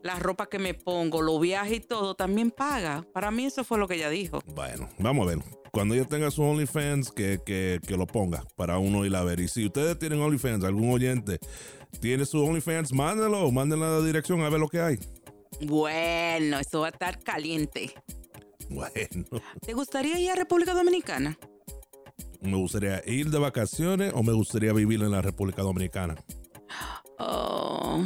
la 0.03 0.17
ropa 0.17 0.49
que 0.49 0.59
me 0.59 0.75
pongo, 0.75 1.23
los 1.23 1.41
viajes 1.41 1.79
y 1.79 1.81
todo, 1.81 2.15
también 2.15 2.51
paga. 2.51 3.05
Para 3.13 3.31
mí 3.31 3.45
eso 3.45 3.65
fue 3.65 3.79
lo 3.79 3.89
que 3.89 3.97
ella 3.97 4.11
dijo. 4.11 4.41
Bueno, 4.55 4.89
vamos 4.99 5.27
a 5.27 5.31
ver. 5.31 5.39
Cuando 5.73 5.95
ella 5.95 6.07
tenga 6.07 6.31
su 6.31 6.43
OnlyFans, 6.43 7.11
que, 7.13 7.41
que, 7.45 7.81
que 7.87 7.97
lo 7.97 8.07
ponga 8.07 8.43
para 8.57 8.79
uno 8.79 9.05
ir 9.05 9.15
a 9.15 9.23
ver. 9.23 9.41
Y 9.41 9.49
si 9.49 9.67
ustedes 9.67 9.99
tienen 9.99 10.21
OnlyFans, 10.21 10.65
algún 10.65 10.91
oyente 10.93 11.39
tiene 12.01 12.25
su 12.25 12.43
OnlyFans, 12.43 12.93
mándenlo, 12.93 13.51
mándenlo 13.51 13.87
a 13.87 14.01
la 14.01 14.07
dirección 14.07 14.41
a 14.43 14.49
ver 14.49 14.61
lo 14.61 14.69
que 14.69 14.81
hay. 14.81 14.99
Bueno, 15.61 16.59
eso 16.59 16.81
va 16.81 16.87
a 16.87 16.91
estar 16.91 17.23
caliente. 17.23 17.93
Bueno, 18.71 18.93
¿Te 19.65 19.73
gustaría 19.73 20.19
ir 20.19 20.31
a 20.31 20.35
República 20.35 20.75
Dominicana? 20.75 21.39
me 22.41 22.57
gustaría 22.57 23.03
ir 23.07 23.31
de 23.31 23.39
vacaciones 23.39 24.13
o 24.15 24.23
me 24.23 24.33
gustaría 24.33 24.73
vivir 24.73 25.03
en 25.03 25.11
la 25.11 25.23
República 25.23 25.63
Dominicana. 25.63 26.15
Oh, 27.19 28.05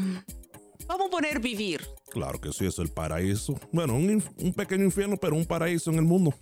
vamos 0.93 1.09
a 1.09 1.11
poner 1.11 1.41
vivir. 1.41 1.81
Claro 2.11 2.41
que 2.41 2.53
sí, 2.53 2.67
es 2.67 2.79
el 2.79 2.89
paraíso. 2.89 3.59
Bueno, 3.73 3.95
un, 3.97 4.23
pequeño 4.55 4.85
infierno, 4.85 5.17
pero 5.17 5.35
un 5.35 5.47
paraíso 5.47 5.91
en 5.91 5.97
el 5.99 6.05
mundo. 6.05 6.35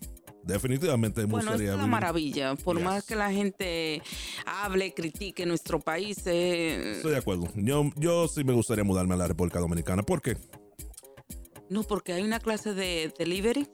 Definitivamente 0.43 1.21
me 1.23 1.27
Bueno, 1.27 1.55
es 1.55 1.61
una 1.61 1.75
vivir. 1.75 1.87
maravilla. 1.89 2.55
Por 2.57 2.77
Yes. 2.77 2.85
más 2.85 3.05
que 3.07 3.15
la 3.15 3.31
gente 3.31 4.03
hable, 4.47 4.93
critique 4.95 5.45
nuestro 5.47 5.79
país, 5.81 6.19
eh, 6.27 6.93
Estoy 6.97 7.13
de 7.13 7.19
acuerdo. 7.19 7.49
Yo, 7.55 7.91
yo 7.97 8.27
sí 8.27 8.43
me 8.43 8.53
gustaría 8.55 8.83
mudarme 8.85 9.15
a 9.15 9.19
la 9.19 9.29
República 9.29 9.59
Dominicana. 9.61 10.03
¿Por 10.03 10.21
qué? 10.23 10.37
no, 11.69 11.85
porque 11.85 12.13
hay 12.13 12.23
una 12.23 12.41
clase 12.41 12.75
de 12.75 13.13
delivery 13.17 13.69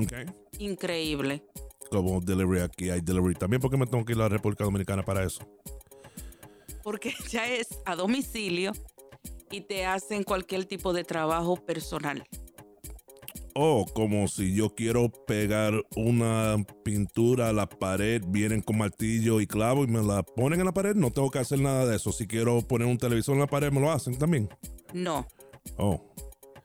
Ok. 0.00 0.12
increíble. 0.58 1.42
Como 1.90 2.20
delivery 2.20 2.60
aquí, 2.62 2.90
hay 2.90 3.00
delivery 3.00 3.34
también. 3.34 3.60
¿Por 3.60 3.70
qué 3.72 3.76
me 3.76 3.86
tengo 3.86 4.04
que 4.04 4.12
ir 4.12 4.18
a 4.18 4.22
la 4.22 4.28
República 4.28 4.62
Dominicana 4.62 5.02
para 5.04 5.24
eso? 5.24 5.40
Porque 6.84 7.12
ya 7.30 7.48
es 7.48 7.66
a 7.86 7.96
domicilio 7.96 8.72
y 9.50 9.62
te 9.62 9.84
hacen 9.86 10.22
cualquier 10.24 10.64
tipo 10.64 10.92
de 10.92 11.04
trabajo 11.04 11.56
personal. 11.56 12.24
O 13.56 13.86
como 13.86 14.26
si 14.26 14.52
yo 14.52 14.74
quiero 14.74 15.10
pegar 15.26 15.74
una 15.94 16.56
pintura 16.82 17.50
a 17.50 17.52
la 17.52 17.68
pared, 17.68 18.20
vienen 18.26 18.60
con 18.60 18.78
martillo 18.78 19.40
y 19.40 19.46
clavo 19.46 19.84
y 19.84 19.86
me 19.86 20.02
la 20.02 20.24
ponen 20.24 20.58
en 20.58 20.66
la 20.66 20.72
pared. 20.74 20.96
No 20.96 21.12
tengo 21.12 21.30
que 21.30 21.38
hacer 21.38 21.60
nada 21.60 21.86
de 21.86 21.94
eso. 21.96 22.10
Si 22.10 22.26
quiero 22.26 22.60
poner 22.62 22.88
un 22.88 22.98
televisor 22.98 23.34
en 23.34 23.40
la 23.40 23.46
pared, 23.46 23.70
me 23.70 23.80
lo 23.80 23.92
hacen 23.92 24.18
también. 24.18 24.48
No, 24.92 25.26
Oh, 25.78 26.00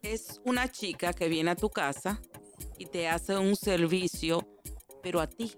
es 0.01 0.41
una 0.45 0.69
chica 0.69 1.13
que 1.13 1.29
viene 1.29 1.51
a 1.51 1.55
tu 1.55 1.69
casa 1.69 2.19
y 2.77 2.85
te 2.85 3.07
hace 3.07 3.37
un 3.37 3.55
servicio, 3.55 4.45
pero 5.03 5.21
a 5.21 5.27
ti. 5.27 5.53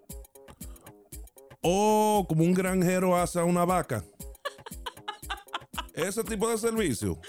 oh 1.61 2.25
como 2.27 2.43
un 2.43 2.53
granjero 2.53 3.15
hace 3.15 3.39
a 3.39 3.45
una 3.45 3.65
vaca. 3.65 4.03
Ese 5.93 6.23
tipo 6.23 6.49
de 6.49 6.57
servicio. 6.57 7.19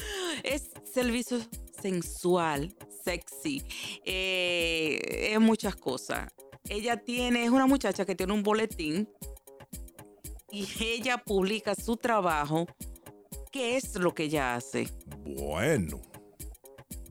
Es 0.43 0.71
servicio 0.85 1.39
sensual, 1.81 2.75
sexy, 3.05 3.63
eh, 4.05 5.31
es 5.33 5.41
muchas 5.41 5.75
cosas. 5.77 6.31
Ella 6.69 6.97
tiene, 6.97 7.45
es 7.45 7.51
una 7.51 7.67
muchacha 7.67 8.05
que 8.05 8.15
tiene 8.15 8.33
un 8.33 8.43
boletín 8.45 9.09
y 10.51 10.67
ella 10.81 11.19
publica 11.19 11.75
su 11.75 11.97
trabajo. 11.97 12.67
¿Qué 13.51 13.77
es 13.77 13.97
lo 13.97 14.15
que 14.15 14.25
ella 14.25 14.55
hace? 14.55 14.89
Bueno. 15.25 16.01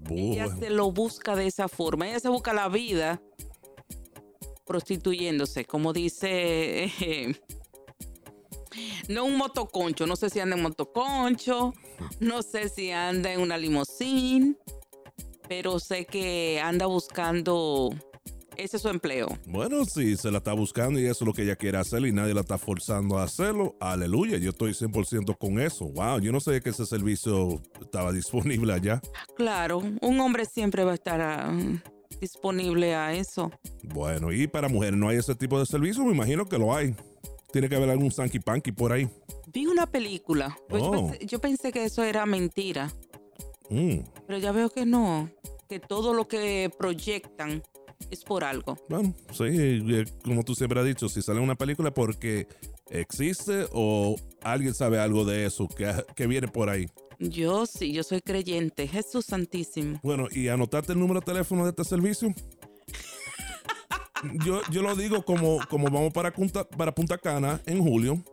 Ella 0.09 0.45
Bueno. 0.45 0.59
se 0.59 0.69
lo 0.69 0.91
busca 0.91 1.35
de 1.35 1.47
esa 1.47 1.67
forma. 1.67 2.07
Ella 2.09 2.19
se 2.19 2.29
busca 2.29 2.53
la 2.53 2.69
vida 2.69 3.21
prostituyéndose, 4.65 5.65
como 5.65 5.91
dice. 5.93 6.85
eh, 6.85 7.35
no 9.13 9.25
un 9.25 9.37
motoconcho, 9.37 10.07
no 10.07 10.15
sé 10.15 10.29
si 10.29 10.39
anda 10.39 10.55
en 10.55 10.63
motoconcho, 10.63 11.73
no 12.19 12.41
sé 12.41 12.69
si 12.69 12.91
anda 12.91 13.31
en 13.31 13.41
una 13.41 13.57
limusín, 13.57 14.57
pero 15.47 15.79
sé 15.79 16.05
que 16.05 16.59
anda 16.63 16.85
buscando 16.85 17.91
ese 18.57 18.77
es 18.77 18.83
su 18.83 18.89
empleo. 18.89 19.27
Bueno, 19.47 19.85
si 19.85 20.15
se 20.17 20.29
la 20.29 20.37
está 20.37 20.53
buscando 20.53 20.99
y 20.99 21.05
eso 21.05 21.23
es 21.23 21.27
lo 21.27 21.33
que 21.33 21.43
ella 21.43 21.55
quiere 21.55 21.77
hacer 21.77 22.05
y 22.05 22.11
nadie 22.11 22.33
la 22.33 22.41
está 22.41 22.57
forzando 22.57 23.17
a 23.17 23.23
hacerlo, 23.23 23.75
aleluya, 23.79 24.37
yo 24.37 24.51
estoy 24.51 24.73
100% 24.73 25.37
con 25.37 25.59
eso. 25.59 25.85
Wow, 25.85 26.19
yo 26.19 26.31
no 26.31 26.39
sé 26.39 26.61
que 26.61 26.69
ese 26.69 26.85
servicio 26.85 27.61
estaba 27.81 28.11
disponible 28.11 28.73
allá. 28.73 29.01
Claro, 29.35 29.79
un 29.79 30.19
hombre 30.19 30.45
siempre 30.45 30.83
va 30.83 30.91
a 30.91 30.95
estar 30.95 31.21
ah, 31.21 31.51
disponible 32.19 32.93
a 32.93 33.13
eso. 33.13 33.51
Bueno, 33.83 34.31
y 34.31 34.47
para 34.47 34.69
mujeres 34.69 34.99
no 34.99 35.09
hay 35.09 35.17
ese 35.17 35.33
tipo 35.33 35.57
de 35.57 35.65
servicio, 35.65 36.03
me 36.03 36.11
imagino 36.11 36.45
que 36.45 36.57
lo 36.57 36.75
hay. 36.75 36.95
Tiene 37.51 37.69
que 37.69 37.75
haber 37.75 37.89
algún 37.89 38.11
Sanky 38.11 38.39
Panky 38.39 38.71
por 38.71 38.91
ahí. 38.91 39.09
Vi 39.47 39.67
una 39.67 39.85
película. 39.85 40.57
Pues, 40.69 40.83
oh. 40.83 41.07
pues 41.07 41.19
yo, 41.19 41.39
pensé, 41.39 41.71
que 41.71 41.83
eso 41.83 42.03
era 42.03 42.25
mentira. 42.25 42.91
Mm. 43.69 43.99
Pero 44.27 44.39
ya 44.39 44.51
veo 44.51 44.69
que 44.69 44.85
no. 44.85 45.29
Que 45.67 45.79
todo 45.79 46.13
lo 46.13 46.27
que 46.27 46.71
proyectan 46.77 47.63
es 48.09 48.23
por 48.23 48.43
algo. 48.43 48.77
Bueno, 48.89 49.13
sí, 49.31 49.43
eh, 49.47 50.05
como 50.23 50.43
tú 50.43 50.55
siempre 50.55 50.79
has 50.79 50.85
dicho, 50.85 51.07
si 51.09 51.21
sale 51.21 51.39
una 51.39 51.55
película 51.55 51.93
porque 51.93 52.47
existe 52.89 53.67
o 53.71 54.15
alguien 54.41 54.73
sabe 54.73 54.99
algo 54.99 55.23
de 55.23 55.45
eso 55.45 55.67
que, 55.67 55.93
que 56.15 56.27
viene 56.27 56.47
por 56.47 56.69
ahí. 56.69 56.87
Yo 57.19 57.65
sí, 57.67 57.93
yo 57.93 58.03
soy 58.03 58.21
creyente. 58.21 58.87
Jesús 58.87 59.25
Santísimo. 59.25 59.99
Bueno, 60.01 60.27
¿y 60.31 60.47
anotaste 60.47 60.93
el 60.93 60.99
número 60.99 61.19
de 61.19 61.25
teléfono 61.25 61.63
de 61.63 61.69
este 61.69 61.83
servicio? 61.83 62.33
yo, 64.43 64.61
yo 64.69 64.81
lo 64.81 64.95
digo 64.95 65.23
como, 65.23 65.59
como 65.69 65.85
vamos 65.89 66.13
para 66.13 66.31
Punta, 66.31 66.67
para 66.67 66.93
Punta 66.93 67.17
Cana 67.17 67.61
en 67.65 67.83
julio, 67.83 68.23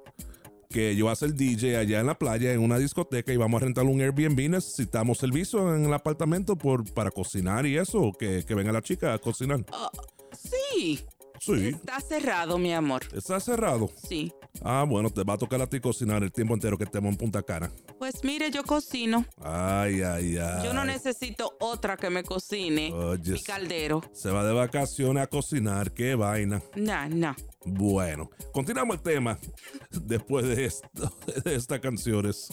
que 0.71 0.95
yo 0.95 1.07
voy 1.07 1.13
a 1.13 1.17
ser 1.17 1.35
DJ 1.35 1.77
allá 1.77 2.01
en 2.01 2.07
la 2.07 2.19
playa, 2.19 2.53
en 2.53 2.61
una 2.61 2.79
discoteca, 2.79 3.33
y 3.33 3.37
vamos 3.37 3.63
a 3.63 3.65
rentar 3.65 3.85
un 3.85 4.01
Airbnb. 4.01 4.51
Necesitamos 4.51 5.19
servicio 5.19 5.75
en 5.75 5.87
el 5.87 5.95
apartamento 5.95 6.57
por, 6.57 6.85
para 6.93 7.11
cocinar 7.11 7.67
y 7.67 7.77
eso, 7.79 8.13
que, 8.19 8.45
que 8.47 8.55
venga 8.55 8.73
la 8.73 8.83
chica 8.83 9.15
a 9.15 9.19
cocinar. 9.19 9.65
Ah, 9.73 9.91
sí. 10.33 11.05
Sí. 11.41 11.69
Está 11.69 12.01
cerrado, 12.01 12.59
mi 12.59 12.73
amor. 12.75 13.03
Está 13.15 13.39
cerrado. 13.41 13.91
Sí. 14.09 14.33
Ah, 14.63 14.85
bueno, 14.89 15.11
te 15.11 15.23
va 15.25 15.35
a 15.35 15.39
tocar 15.39 15.61
a 15.63 15.67
ti 15.67 15.81
cocinar 15.81 16.23
el 16.23 16.33
tiempo 16.33 16.55
entero 16.55 16.77
que 16.77 16.85
estemos 16.85 17.11
en 17.13 17.17
Punta 17.17 17.43
Cana. 17.43 17.71
Pues 17.99 18.25
mire, 18.25 18.51
yo 18.51 18.65
cocino. 18.65 19.25
Ay, 19.43 20.03
ay, 20.03 20.37
ay. 20.39 20.65
Yo 20.65 20.73
no 20.73 20.85
necesito 20.85 21.57
otra 21.61 21.97
que 21.97 22.11
me 22.11 22.23
cocine. 22.23 22.93
Oye, 22.93 23.33
mi 23.33 23.43
caldero. 23.43 24.03
Se 24.13 24.31
va 24.31 24.45
de 24.45 24.53
vacaciones 24.53 25.23
a 25.23 25.27
cocinar, 25.27 25.93
qué 25.93 26.15
vaina. 26.15 26.63
Nah, 26.77 27.09
nah. 27.09 27.35
Bueno, 27.65 28.31
continuamos 28.53 28.97
el 28.97 29.03
tema 29.03 29.39
después 29.91 30.47
de, 30.47 30.65
esto, 30.65 31.13
de 31.45 31.55
estas 31.55 31.81
canciones. 31.81 32.49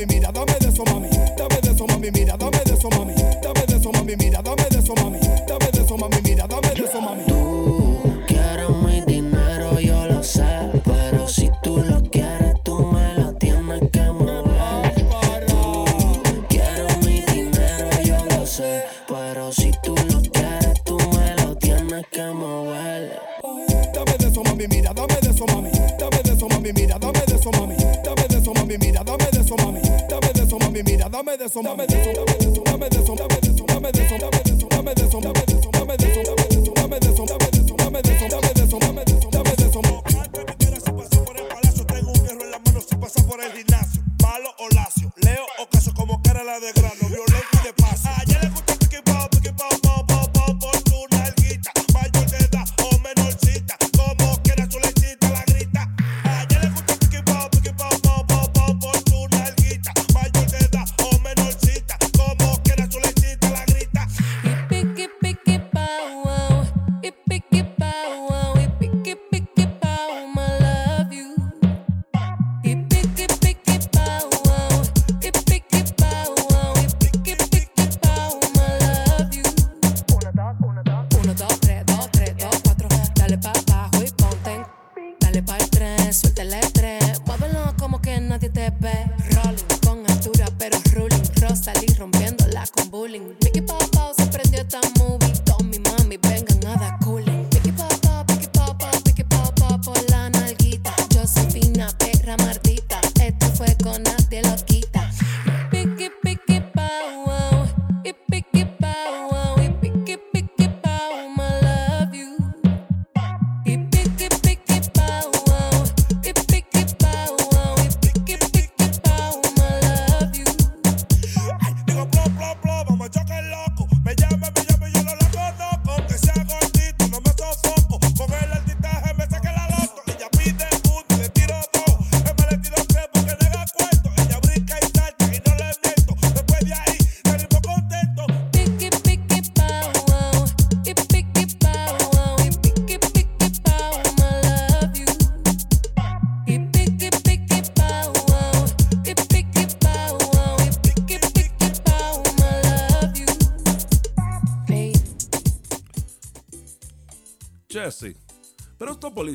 mi 0.00 0.06
mirada 0.06 0.49
some 31.50 31.66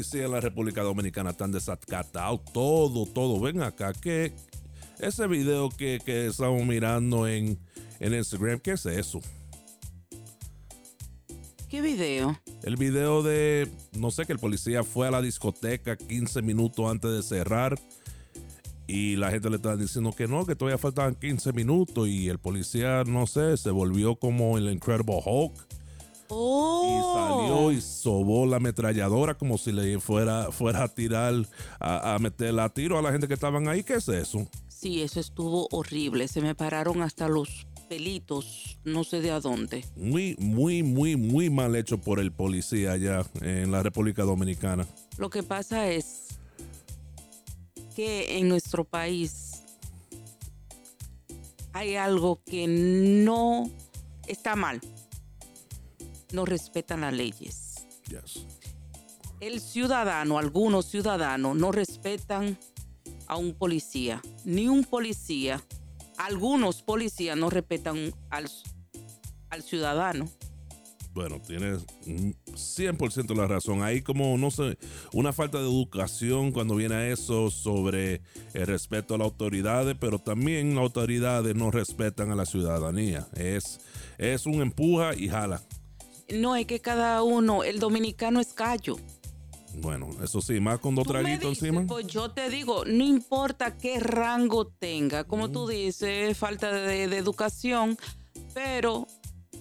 policías 0.05 0.25
en 0.25 0.31
la 0.31 0.39
República 0.39 0.81
Dominicana 0.83 1.31
están 1.31 1.51
desacatados, 1.51 2.41
todo, 2.53 3.05
todo. 3.05 3.39
Ven 3.39 3.61
acá, 3.61 3.91
que 3.93 4.33
ese 4.99 5.27
video 5.27 5.69
que, 5.69 5.99
que 6.05 6.27
estamos 6.27 6.63
mirando 6.65 7.27
en, 7.27 7.59
en 7.99 8.13
Instagram, 8.13 8.59
¿qué 8.59 8.73
es 8.73 8.85
eso? 8.85 9.19
¿Qué 11.69 11.81
video? 11.81 12.39
El 12.61 12.75
video 12.77 13.23
de, 13.23 13.67
no 13.97 14.11
sé, 14.11 14.25
que 14.25 14.33
el 14.33 14.39
policía 14.39 14.83
fue 14.83 15.07
a 15.07 15.11
la 15.11 15.21
discoteca 15.21 15.97
15 15.97 16.41
minutos 16.41 16.89
antes 16.89 17.11
de 17.11 17.23
cerrar 17.23 17.79
y 18.87 19.15
la 19.15 19.31
gente 19.31 19.49
le 19.49 19.55
estaba 19.55 19.75
diciendo 19.75 20.11
que 20.11 20.27
no, 20.27 20.45
que 20.45 20.55
todavía 20.55 20.77
faltaban 20.77 21.15
15 21.15 21.51
minutos 21.53 22.07
y 22.07 22.29
el 22.29 22.37
policía, 22.37 23.03
no 23.05 23.25
sé, 23.25 23.57
se 23.57 23.71
volvió 23.71 24.15
como 24.15 24.57
el 24.59 24.71
Incredible 24.71 25.19
Hulk 25.25 25.64
y 26.29 26.33
Oh. 26.33 27.39
salió 27.39 27.71
y 27.71 27.81
sobó 27.81 28.45
la 28.45 28.57
ametralladora 28.57 29.35
como 29.35 29.57
si 29.57 29.71
le 29.71 29.99
fuera, 29.99 30.51
fuera 30.51 30.83
a 30.83 30.87
tirar, 30.87 31.33
a, 31.79 32.15
a 32.15 32.19
meter 32.19 32.59
a 32.59 32.69
tiro 32.69 32.97
a 32.97 33.01
la 33.01 33.11
gente 33.11 33.27
que 33.27 33.33
estaban 33.35 33.67
ahí. 33.67 33.83
¿Qué 33.83 33.95
es 33.95 34.07
eso? 34.09 34.47
Sí, 34.67 35.01
eso 35.01 35.19
estuvo 35.19 35.67
horrible. 35.71 36.27
Se 36.27 36.41
me 36.41 36.55
pararon 36.55 37.01
hasta 37.01 37.27
los 37.27 37.67
pelitos, 37.87 38.79
no 38.83 39.03
sé 39.03 39.21
de 39.21 39.31
a 39.31 39.39
dónde. 39.39 39.85
Muy, 39.95 40.35
muy, 40.39 40.81
muy, 40.83 41.15
muy 41.15 41.49
mal 41.49 41.75
hecho 41.75 41.99
por 41.99 42.19
el 42.19 42.31
policía 42.31 42.93
allá 42.93 43.23
en 43.41 43.71
la 43.71 43.83
República 43.83 44.23
Dominicana. 44.23 44.87
Lo 45.17 45.29
que 45.29 45.43
pasa 45.43 45.87
es 45.89 46.29
que 47.95 48.39
en 48.39 48.49
nuestro 48.49 48.83
país 48.83 49.61
hay 51.73 51.95
algo 51.95 52.41
que 52.45 52.67
no 52.67 53.69
está 54.27 54.55
mal. 54.55 54.81
No 56.31 56.45
respetan 56.45 57.01
las 57.01 57.13
leyes. 57.13 57.87
Yes. 58.09 58.45
El 59.39 59.59
ciudadano, 59.59 60.37
algunos 60.37 60.85
ciudadanos, 60.85 61.55
no 61.55 61.71
respetan 61.71 62.57
a 63.27 63.37
un 63.37 63.53
policía. 63.53 64.21
Ni 64.43 64.67
un 64.67 64.83
policía. 64.83 65.63
Algunos 66.17 66.81
policías 66.81 67.37
no 67.37 67.49
respetan 67.49 68.13
al, 68.29 68.49
al 69.49 69.61
ciudadano. 69.61 70.29
Bueno, 71.15 71.39
tienes 71.39 71.85
mm, 72.05 72.31
100% 72.55 73.35
la 73.37 73.47
razón. 73.47 73.83
Hay 73.83 74.01
como, 74.01 74.37
no 74.37 74.51
sé, 74.51 74.77
una 75.13 75.31
falta 75.31 75.59
de 75.59 75.63
educación 75.63 76.51
cuando 76.51 76.75
viene 76.75 76.95
a 76.95 77.07
eso 77.07 77.49
sobre 77.49 78.21
el 78.53 78.67
respeto 78.67 79.15
a 79.15 79.17
las 79.17 79.25
autoridades, 79.25 79.95
pero 79.97 80.19
también 80.19 80.75
las 80.75 80.83
autoridades 80.83 81.55
no 81.55 81.71
respetan 81.71 82.31
a 82.31 82.35
la 82.35 82.45
ciudadanía. 82.45 83.27
Es, 83.33 83.79
es 84.17 84.45
un 84.45 84.55
empuja 84.55 85.15
y 85.15 85.29
jala. 85.29 85.61
No 86.29 86.55
es 86.55 86.65
que 86.65 86.79
cada 86.79 87.23
uno, 87.23 87.63
el 87.63 87.79
dominicano 87.79 88.39
es 88.39 88.53
callo. 88.53 88.97
Bueno, 89.81 90.09
eso 90.23 90.41
sí, 90.41 90.59
más 90.59 90.79
con 90.79 90.95
dos 90.95 91.05
traguitos 91.05 91.49
encima. 91.49 91.85
Pues 91.85 92.07
yo 92.07 92.31
te 92.31 92.49
digo, 92.49 92.85
no 92.85 93.03
importa 93.03 93.77
qué 93.77 93.99
rango 93.99 94.67
tenga, 94.67 95.25
como 95.25 95.51
tú 95.51 95.67
dices, 95.67 96.37
falta 96.37 96.71
de, 96.71 97.07
de 97.07 97.17
educación, 97.17 97.97
pero 98.53 99.07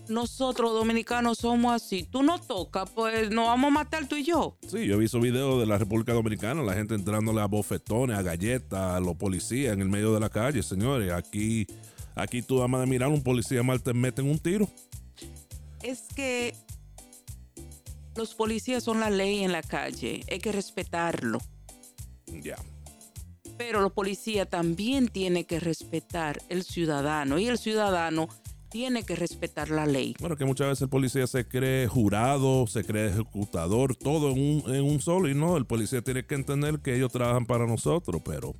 nosotros 0.08 0.72
dominicanos 0.72 1.38
somos 1.38 1.74
así. 1.74 2.04
Tú 2.04 2.22
no 2.22 2.40
tocas, 2.40 2.90
pues 2.90 3.30
nos 3.30 3.46
vamos 3.46 3.68
a 3.68 3.74
matar 3.74 4.06
tú 4.06 4.16
y 4.16 4.24
yo. 4.24 4.56
Sí, 4.66 4.86
yo 4.86 4.94
he 4.94 4.98
visto 4.98 5.20
videos 5.20 5.60
de 5.60 5.66
la 5.66 5.78
República 5.78 6.12
Dominicana, 6.12 6.62
la 6.62 6.74
gente 6.74 6.94
entrándole 6.94 7.40
a 7.40 7.46
bofetones, 7.46 8.16
a 8.16 8.22
galletas, 8.22 8.96
a 8.96 9.00
los 9.00 9.16
policías 9.16 9.72
en 9.72 9.80
el 9.80 9.88
medio 9.88 10.12
de 10.14 10.20
la 10.20 10.28
calle, 10.28 10.62
señores. 10.62 11.12
Aquí, 11.12 11.66
aquí 12.14 12.42
tú 12.42 12.62
amas 12.62 12.82
de 12.82 12.86
mirar 12.86 13.08
un 13.08 13.22
policía 13.22 13.62
mal 13.62 13.82
te 13.82 13.94
meten 13.94 14.28
un 14.28 14.38
tiro. 14.38 14.68
Es 15.84 16.08
que 16.16 16.56
los 18.16 18.34
policías 18.34 18.82
son 18.82 19.00
la 19.00 19.10
ley 19.10 19.44
en 19.44 19.52
la 19.52 19.62
calle, 19.62 20.24
hay 20.30 20.38
que 20.38 20.50
respetarlo. 20.50 21.38
Ya. 22.26 22.56
Pero 23.58 23.82
los 23.82 23.92
policías 23.92 24.48
también 24.48 25.08
tienen 25.08 25.44
que 25.44 25.60
respetar 25.60 26.40
el 26.48 26.64
ciudadano 26.64 27.38
y 27.38 27.46
el 27.48 27.58
ciudadano 27.58 28.28
tiene 28.74 29.04
que 29.04 29.14
respetar 29.14 29.70
la 29.70 29.86
ley. 29.86 30.16
Bueno, 30.18 30.36
que 30.36 30.44
muchas 30.44 30.66
veces 30.66 30.82
el 30.82 30.88
policía 30.88 31.28
se 31.28 31.46
cree 31.46 31.86
jurado, 31.86 32.66
se 32.66 32.82
cree 32.82 33.10
ejecutador, 33.10 33.94
todo 33.94 34.32
en 34.32 34.64
un, 34.66 34.74
en 34.74 34.82
un 34.82 35.00
solo. 35.00 35.28
Y 35.28 35.34
no, 35.36 35.56
el 35.56 35.64
policía 35.64 36.02
tiene 36.02 36.26
que 36.26 36.34
entender 36.34 36.80
que 36.80 36.96
ellos 36.96 37.12
trabajan 37.12 37.46
para 37.46 37.68
nosotros. 37.68 38.20
Pero 38.24 38.52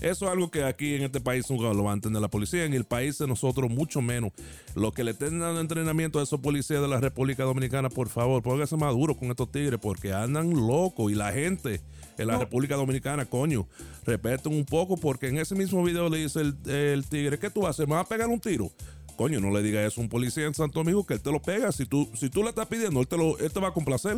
eso 0.00 0.24
es 0.24 0.32
algo 0.32 0.50
que 0.50 0.64
aquí 0.64 0.96
en 0.96 1.02
este 1.02 1.20
país 1.20 1.48
nunca 1.48 1.72
lo 1.72 1.84
va 1.84 1.92
a 1.92 1.94
entender 1.94 2.20
la 2.20 2.26
policía. 2.26 2.64
En 2.64 2.74
el 2.74 2.84
país 2.84 3.16
de 3.18 3.28
nosotros, 3.28 3.70
mucho 3.70 4.02
menos. 4.02 4.32
Lo 4.74 4.90
que 4.90 5.04
le 5.04 5.12
estén 5.12 5.38
dando 5.38 5.60
entrenamiento 5.60 6.18
a 6.18 6.24
esos 6.24 6.40
policías 6.40 6.82
de 6.82 6.88
la 6.88 6.98
República 6.98 7.44
Dominicana, 7.44 7.90
por 7.90 8.08
favor, 8.08 8.42
póngase 8.42 8.76
más 8.76 8.92
duro 8.92 9.16
con 9.16 9.30
estos 9.30 9.52
tigres 9.52 9.78
porque 9.80 10.12
andan 10.12 10.50
locos. 10.50 11.12
Y 11.12 11.14
la 11.14 11.30
gente 11.30 11.80
en 12.18 12.26
la 12.26 12.38
República 12.38 12.74
Dominicana, 12.74 13.24
coño, 13.24 13.68
respeten 14.04 14.52
un 14.52 14.64
poco 14.64 14.96
porque 14.96 15.28
en 15.28 15.38
ese 15.38 15.54
mismo 15.54 15.84
video 15.84 16.08
le 16.08 16.18
dice 16.18 16.40
el, 16.40 16.56
el 16.68 17.06
tigre, 17.06 17.38
¿qué 17.38 17.50
tú 17.50 17.68
haces? 17.68 17.86
¿Me 17.86 17.94
vas 17.94 18.04
a 18.04 18.08
pegar 18.08 18.28
un 18.28 18.40
tiro? 18.40 18.72
Coño, 19.20 19.38
no 19.38 19.50
le 19.50 19.62
digas 19.62 19.86
eso 19.92 20.00
a 20.00 20.04
un 20.04 20.08
policía 20.08 20.46
en 20.46 20.54
Santo 20.54 20.78
Domingo 20.78 21.04
que 21.04 21.12
él 21.12 21.20
te 21.20 21.30
lo 21.30 21.42
pega. 21.42 21.70
Si 21.72 21.84
tú, 21.84 22.10
si 22.14 22.30
tú 22.30 22.42
le 22.42 22.48
estás 22.48 22.66
pidiendo, 22.68 23.00
él 23.00 23.06
te, 23.06 23.18
lo, 23.18 23.36
él 23.36 23.52
te 23.52 23.60
va 23.60 23.68
a 23.68 23.72
complacer. 23.74 24.16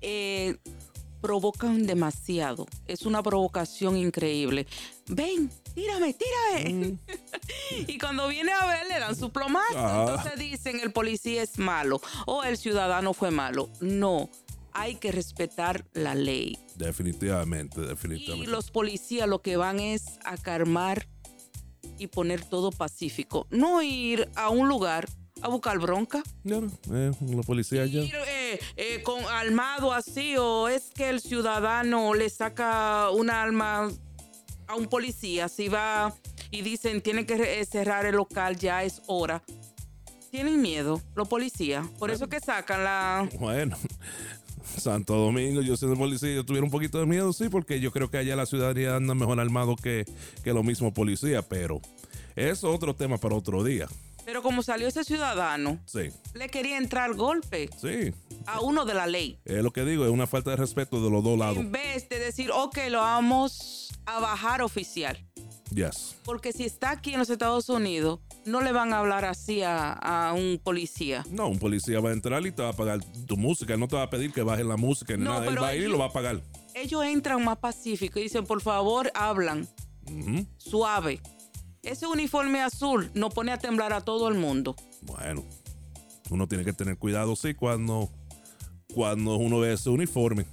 eh, 0.00 0.56
provocan 1.20 1.84
demasiado. 1.84 2.68
Es 2.86 3.02
una 3.06 3.24
provocación 3.24 3.96
increíble. 3.96 4.68
Ven, 5.08 5.50
tírame, 5.74 6.14
tírame. 6.14 6.96
y 7.88 7.98
cuando 7.98 8.28
viene 8.28 8.52
a 8.52 8.66
ver, 8.66 8.86
le 8.86 9.00
dan 9.00 9.16
su 9.16 9.32
plomazo. 9.32 9.74
Ah. 9.76 10.06
Entonces 10.08 10.38
dicen 10.38 10.78
el 10.78 10.92
policía 10.92 11.42
es 11.42 11.58
malo 11.58 12.00
o 12.24 12.44
el 12.44 12.56
ciudadano 12.56 13.14
fue 13.14 13.32
malo. 13.32 13.68
No, 13.80 14.30
hay 14.72 14.94
que 14.94 15.10
respetar 15.10 15.84
la 15.92 16.14
ley. 16.14 16.56
Definitivamente, 16.76 17.80
Y 17.80 17.86
definitivamente. 17.86 18.48
los 18.52 18.70
policías 18.70 19.28
lo 19.28 19.42
que 19.42 19.56
van 19.56 19.80
es 19.80 20.04
a 20.24 20.36
calmar 20.36 21.08
y 22.00 22.06
poner 22.06 22.42
todo 22.44 22.70
pacífico. 22.72 23.46
No 23.50 23.82
ir 23.82 24.28
a 24.34 24.48
un 24.48 24.68
lugar 24.68 25.06
a 25.42 25.48
buscar 25.48 25.78
bronca. 25.78 26.22
Ya, 26.44 26.56
eh, 26.92 27.12
los 27.20 27.46
policías 27.46 27.90
ya. 27.90 28.00
ir 28.00 28.14
eh, 28.26 28.58
eh, 28.76 29.02
con 29.02 29.22
armado 29.24 29.92
así 29.92 30.36
o 30.38 30.68
es 30.68 30.90
que 30.94 31.10
el 31.10 31.20
ciudadano 31.20 32.14
le 32.14 32.30
saca 32.30 33.10
un 33.10 33.30
arma 33.30 33.90
a 34.66 34.74
un 34.74 34.86
policía 34.86 35.48
si 35.48 35.68
va 35.68 36.14
y 36.50 36.62
dicen 36.62 37.00
tiene 37.00 37.26
que 37.26 37.64
cerrar 37.64 38.06
el 38.06 38.16
local 38.16 38.56
ya 38.56 38.84
es 38.84 39.02
hora 39.06 39.42
tienen 40.30 40.60
miedo 40.60 41.00
los 41.14 41.26
policías 41.26 41.86
por 41.98 42.10
eso 42.10 42.28
que 42.28 42.38
sacan 42.38 42.84
la 42.84 43.28
Bueno, 43.38 43.76
Santo 44.76 45.14
Domingo, 45.16 45.60
yo 45.62 45.76
siendo 45.76 45.96
policía, 45.96 46.34
yo 46.34 46.44
tuviera 46.44 46.64
un 46.64 46.70
poquito 46.70 46.98
de 46.98 47.06
miedo, 47.06 47.32
sí, 47.32 47.48
porque 47.48 47.80
yo 47.80 47.90
creo 47.92 48.10
que 48.10 48.18
allá 48.18 48.36
la 48.36 48.46
ciudadanía 48.46 48.96
anda 48.96 49.14
mejor 49.14 49.38
armado 49.40 49.76
que, 49.76 50.04
que 50.42 50.52
los 50.52 50.64
mismos 50.64 50.92
policías, 50.92 51.44
pero 51.48 51.80
eso 52.36 52.68
es 52.70 52.74
otro 52.76 52.94
tema 52.94 53.18
para 53.18 53.34
otro 53.34 53.62
día. 53.64 53.88
pero 54.24 54.42
como 54.42 54.62
salió 54.62 54.86
ese 54.88 55.02
ciudadano 55.04 55.78
Sí, 55.86 56.10
le 56.34 56.48
quería 56.48 56.78
entrar 56.78 57.14
golpe 57.14 57.68
sí. 57.80 58.12
a 58.46 58.60
uno 58.60 58.84
de 58.84 58.94
la 58.94 59.06
ley 59.06 59.38
Es 59.44 59.62
lo 59.62 59.72
que 59.72 59.84
digo, 59.84 60.04
es 60.04 60.10
una 60.10 60.26
falta 60.26 60.50
de 60.50 60.56
respeto 60.56 61.02
de 61.02 61.10
los 61.10 61.22
dos 61.24 61.38
lados. 61.38 61.56
en 61.58 61.72
vez 61.72 62.08
de 62.08 62.18
decir 62.18 62.50
ok 62.52 62.78
lo 62.90 62.98
vamos 63.00 63.90
a 64.06 64.20
bajar 64.20 64.62
oficial 64.62 65.18
Yes. 65.74 66.16
Porque 66.24 66.52
si 66.52 66.64
está 66.64 66.90
aquí 66.90 67.12
en 67.12 67.20
los 67.20 67.30
Estados 67.30 67.68
Unidos, 67.68 68.18
no 68.50 68.60
le 68.60 68.72
van 68.72 68.92
a 68.92 68.98
hablar 68.98 69.24
así 69.24 69.62
a, 69.62 69.92
a 69.92 70.32
un 70.32 70.60
policía. 70.62 71.24
No, 71.30 71.48
un 71.48 71.58
policía 71.58 72.00
va 72.00 72.10
a 72.10 72.12
entrar 72.12 72.44
y 72.46 72.52
te 72.52 72.62
va 72.62 72.70
a 72.70 72.72
pagar 72.72 73.00
tu 73.26 73.36
música. 73.36 73.76
No 73.76 73.88
te 73.88 73.96
va 73.96 74.02
a 74.02 74.10
pedir 74.10 74.32
que 74.32 74.42
bajes 74.42 74.66
la 74.66 74.76
música 74.76 75.16
ni 75.16 75.24
No, 75.24 75.34
nada. 75.34 75.46
Él 75.46 75.62
va 75.62 75.68
a 75.68 75.74
ir 75.74 75.84
y 75.84 75.88
lo 75.88 75.98
va 75.98 76.06
a 76.06 76.12
pagar. 76.12 76.42
Ellos 76.74 77.04
entran 77.04 77.44
más 77.44 77.58
pacíficos 77.58 78.20
y 78.20 78.24
dicen, 78.24 78.44
por 78.44 78.60
favor, 78.60 79.10
hablan 79.14 79.68
suave. 80.58 81.20
Ese 81.82 82.06
uniforme 82.06 82.60
azul 82.60 83.10
nos 83.14 83.32
pone 83.32 83.52
a 83.52 83.58
temblar 83.58 83.92
a 83.92 84.00
todo 84.02 84.28
el 84.28 84.34
mundo. 84.34 84.76
Bueno, 85.02 85.44
uno 86.30 86.46
tiene 86.46 86.64
que 86.64 86.72
tener 86.72 86.98
cuidado, 86.98 87.36
sí, 87.36 87.54
cuando, 87.54 88.10
cuando 88.92 89.36
uno 89.36 89.60
ve 89.60 89.72
ese 89.72 89.88
uniforme. 89.88 90.46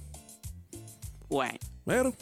Bueno, 1.28 1.58
Pero 1.84 2.14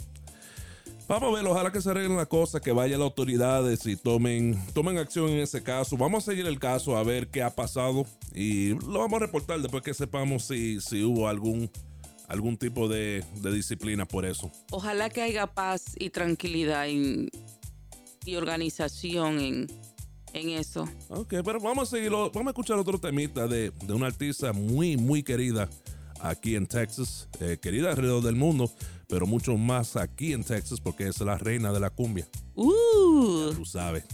vamos 1.09 1.33
a 1.33 1.37
ver, 1.37 1.47
ojalá 1.51 1.71
que 1.73 1.81
se 1.81 1.91
arreglen 1.91 2.17
las 2.17 2.27
cosas, 2.27 2.61
que 2.61 2.73
vayan 2.73 3.01
las 3.01 3.07
autoridades 3.07 3.87
y 3.87 3.97
tomen, 3.97 4.59
tomen 4.75 4.99
acción 4.99 5.29
en 5.31 5.39
ese 5.39 5.63
caso. 5.63 5.97
Vamos 5.97 6.25
a 6.27 6.31
seguir 6.33 6.47
el 6.47 6.59
caso 6.59 6.97
a 6.97 7.03
ver 7.03 7.29
qué 7.29 7.43
ha 7.43 7.51
pasado 7.51 8.05
y 8.35 8.71
lo 8.71 8.99
vamos 9.01 9.15
a 9.15 9.27
reportar 9.27 9.61
después 9.61 9.83
que 9.83 9.95
sepamos 9.95 10.45
si, 10.45 10.81
si 10.81 11.03
hubo 11.03 11.29
algún, 11.29 11.71
algún 12.29 12.57
tipo 12.57 12.89
de, 12.89 13.25
de 13.41 13.53
disciplina 13.53 14.07
por 14.07 14.25
eso. 14.27 14.51
ojalá 14.71 15.09
que 15.11 15.23
haya 15.23 15.47
paz 15.47 15.95
y 15.99 16.11
tranquilidad 16.11 16.89
en- 16.89 17.31
y 18.25 18.35
organización 18.35 19.39
en, 19.39 19.67
en 20.33 20.51
eso. 20.51 20.89
Ok, 21.11 21.35
pero 21.45 21.61
vamos 21.61 21.87
a 21.93 21.97
seguirlo, 21.97 22.29
vamos 22.33 22.49
a 22.49 22.51
escuchar 22.51 22.77
otro 22.77 22.99
temita 22.99 23.47
de, 23.47 23.71
de 23.71 23.93
una 23.93 24.07
artista 24.09 24.53
muy, 24.53 24.97
muy 24.97 25.23
querida 25.23 25.69
aquí 26.21 26.57
en 26.57 26.67
Texas, 26.67 27.29
eh, 27.39 27.57
querida 27.63 27.91
alrededor 27.91 28.25
del 28.25 28.35
mundo, 28.35 28.69
pero 29.09 29.27
muchos 29.27 29.59
más 29.59 29.97
aquí 29.97 30.33
en 30.33 30.45
Texas 30.45 30.81
porque 30.81 31.09
es 31.09 31.21
la 31.21 31.39
reina 31.39 31.73
de 31.73 31.81
la 31.81 31.91
cumbia. 31.91 32.27
Uh. 32.55 33.51
Ya 33.51 33.57
tú 33.57 33.65
sabes. 33.65 34.05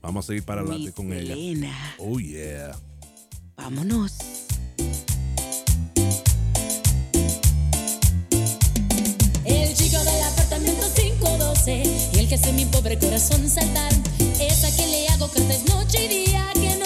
Vamos 0.00 0.24
a 0.24 0.28
seguir 0.28 0.44
para 0.44 0.60
adelante 0.60 0.92
con 0.92 1.12
Elena. 1.12 1.36
ella. 1.36 1.96
Oh 1.98 2.18
yeah. 2.20 2.76
Vámonos. 3.56 4.14
El 9.44 9.74
chico 9.74 9.98
del 9.98 10.22
apartamento 10.22 10.86
512 10.94 11.82
y 12.14 12.18
el 12.18 12.28
que 12.28 12.34
hace 12.36 12.52
mi 12.52 12.64
pobre 12.66 12.98
corazón 12.98 13.48
saltar 13.48 13.92
es 14.40 14.64
a 14.64 14.76
quien 14.76 14.90
le 14.90 15.08
hago 15.08 15.28
cartas 15.28 15.64
noche 15.68 16.04
y 16.04 16.26
día 16.26 16.46
que 16.54 16.76
no 16.76 16.85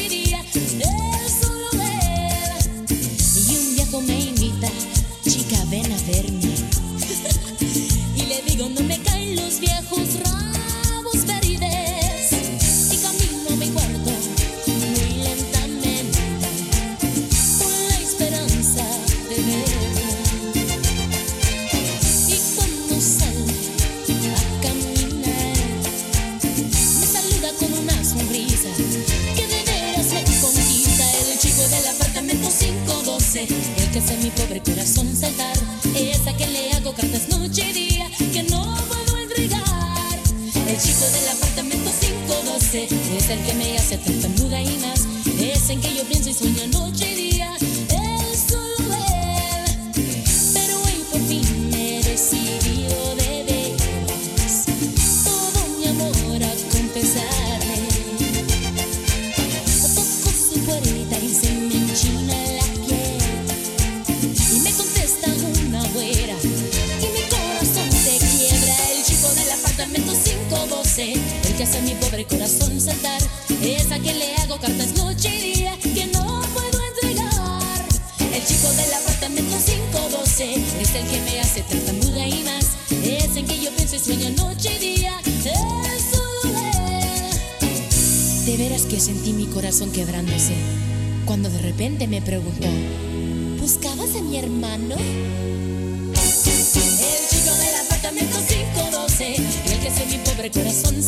corazón 100.51 101.00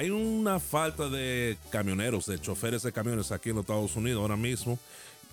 Hay 0.00 0.08
una 0.08 0.58
falta 0.58 1.10
de 1.10 1.58
camioneros, 1.68 2.24
de 2.24 2.40
choferes 2.40 2.82
de 2.84 2.90
camiones 2.90 3.30
aquí 3.32 3.50
en 3.50 3.56
los 3.56 3.64
Estados 3.64 3.94
Unidos 3.96 4.22
ahora 4.22 4.34
mismo. 4.34 4.78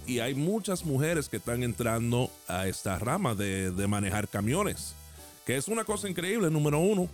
Y 0.05 0.19
hay 0.19 0.35
muchas 0.35 0.83
mujeres 0.83 1.29
que 1.29 1.37
están 1.37 1.63
entrando 1.63 2.29
a 2.49 2.67
esta 2.67 2.99
rama 2.99 3.33
de, 3.33 3.71
manejar 3.87 4.27
camiones. 4.27 4.93
Que 5.45 5.55
es 5.55 5.69
una 5.69 5.85
cosa 5.85 6.09
increíble, 6.09 6.51
número 6.51 6.79
uno. 6.79 7.07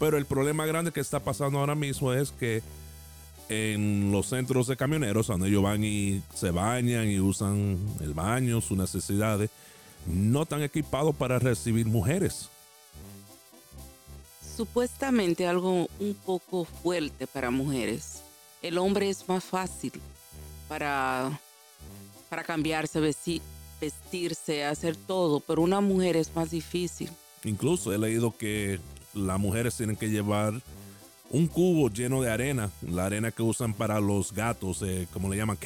Pero 0.00 0.16
el 0.16 0.24
problema 0.24 0.64
grande 0.64 0.90
que 0.90 1.00
está 1.00 1.20
pasando 1.20 1.58
ahora 1.58 1.74
mismo 1.74 2.14
es 2.14 2.32
que 2.32 2.62
en 3.50 4.10
los 4.10 4.28
centros 4.28 4.66
de 4.66 4.78
camioneros, 4.78 5.26
donde 5.26 5.48
ellos 5.48 5.62
van 5.62 5.84
y 5.84 6.22
se 6.34 6.50
bañan 6.50 7.10
y 7.10 7.20
usan 7.20 7.76
el 8.00 8.14
baño, 8.14 8.62
sus 8.62 8.78
necesidades, 8.78 9.50
no 10.06 10.44
están 10.44 10.62
equipados 10.62 11.14
para 11.14 11.38
recibir 11.38 11.84
mujeres. 11.84 12.48
Supuestamente 14.56 15.46
algo 15.46 15.86
un 16.00 16.14
poco 16.24 16.64
fuerte 16.64 17.26
para 17.26 17.50
mujeres. 17.50 18.22
El 18.62 18.78
hombre 18.78 19.10
es 19.10 19.28
más 19.28 19.44
fácil 19.44 19.92
para, 20.68 21.38
para 22.30 22.42
cambiarse, 22.42 22.98
vesti- 23.00 23.42
vestirse, 23.80 24.64
hacer 24.64 24.96
todo, 24.96 25.40
pero 25.40 25.60
una 25.62 25.80
mujer 25.80 26.16
es 26.16 26.34
más 26.34 26.50
difícil. 26.50 27.10
Incluso 27.44 27.92
he 27.92 27.98
leído 27.98 28.34
que 28.36 28.80
las 29.12 29.38
mujeres 29.38 29.76
tienen 29.76 29.94
que 29.96 30.08
llevar 30.08 30.54
un 31.28 31.48
cubo 31.48 31.90
lleno 31.90 32.22
de 32.22 32.30
arena, 32.30 32.70
la 32.82 33.04
arena 33.06 33.30
que 33.32 33.42
usan 33.42 33.74
para 33.74 34.00
los 34.00 34.32
gatos, 34.32 34.80
eh, 34.82 35.06
como 35.12 35.28
le 35.28 35.36
llaman 35.36 35.56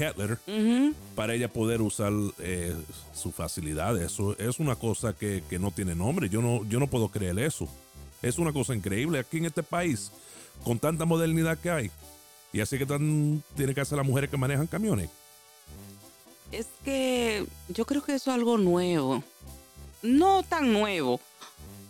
Ujú. 0.49 0.95
para 1.15 1.35
ella 1.35 1.53
poder 1.53 1.81
usar 1.83 2.13
eh, 2.39 2.75
su 3.15 3.31
facilidad. 3.31 4.01
Eso 4.03 4.37
es 4.39 4.59
una 4.59 4.75
cosa 4.75 5.13
que, 5.13 5.45
que 5.49 5.59
no 5.59 5.71
tiene 5.71 5.95
nombre. 5.95 6.29
Yo 6.29 6.41
no, 6.43 6.65
yo 6.69 6.81
no 6.81 6.87
puedo 6.87 7.09
creer 7.09 7.39
eso. 7.39 7.69
Es 8.23 8.39
una 8.39 8.53
cosa 8.53 8.75
increíble 8.75 9.19
aquí 9.19 9.39
en 9.39 9.47
este 9.47 9.63
país, 9.63 10.13
con 10.65 10.79
tanta 10.79 11.05
modernidad 11.05 11.59
que 11.59 11.71
hay. 11.71 11.91
Y 12.53 12.61
así 12.61 12.79
que 12.79 12.87
tan, 12.87 13.43
tienen 13.57 13.75
que 13.75 13.81
hacer 13.81 13.97
las 13.97 14.07
mujeres 14.07 14.31
que 14.31 14.37
manejan 14.37 14.67
camiones. 14.67 15.09
Es 16.53 16.67
que 16.85 17.47
yo 17.69 17.85
creo 17.87 18.03
que 18.03 18.15
eso 18.15 18.31
es 18.31 18.35
algo 18.37 18.59
nuevo. 18.59 19.23
No 20.03 20.43
tan 20.43 20.73
nuevo, 20.73 21.21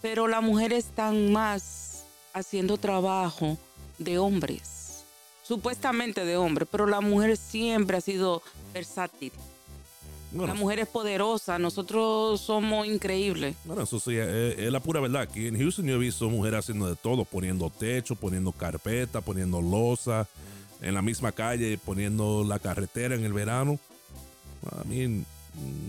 pero 0.02 0.28
las 0.28 0.42
mujeres 0.42 0.86
están 0.86 1.32
más 1.32 2.04
haciendo 2.32 2.76
trabajo 2.76 3.58
de 3.98 4.18
hombres. 4.18 5.04
Supuestamente 5.42 6.24
de 6.24 6.36
hombres, 6.36 6.68
pero 6.70 6.86
la 6.86 7.00
mujer 7.00 7.36
siempre 7.36 7.96
ha 7.96 8.00
sido 8.00 8.42
versátil. 8.72 9.32
Bueno, 10.32 10.54
la 10.54 10.58
mujer 10.58 10.78
es 10.78 10.88
poderosa, 10.88 11.58
nosotros 11.58 12.40
somos 12.40 12.86
increíbles. 12.86 13.56
Bueno, 13.64 13.82
eso 13.82 13.98
sí, 13.98 14.16
es, 14.16 14.58
es 14.58 14.70
la 14.70 14.80
pura 14.80 15.00
verdad. 15.00 15.22
Aquí 15.22 15.48
en 15.48 15.58
Houston 15.58 15.86
yo 15.86 15.96
he 15.96 15.98
visto 15.98 16.28
mujeres 16.30 16.60
haciendo 16.60 16.88
de 16.88 16.96
todo, 16.96 17.24
poniendo 17.24 17.68
techo, 17.70 18.14
poniendo 18.14 18.52
carpeta, 18.52 19.20
poniendo 19.20 19.60
losa, 19.60 20.28
en 20.80 20.94
la 20.94 21.02
misma 21.02 21.32
calle, 21.32 21.78
poniendo 21.78 22.44
la 22.44 22.58
carretera 22.58 23.14
en 23.14 23.24
el 23.24 23.32
verano. 23.32 23.78
A 24.70 24.84
mí, 24.84 25.24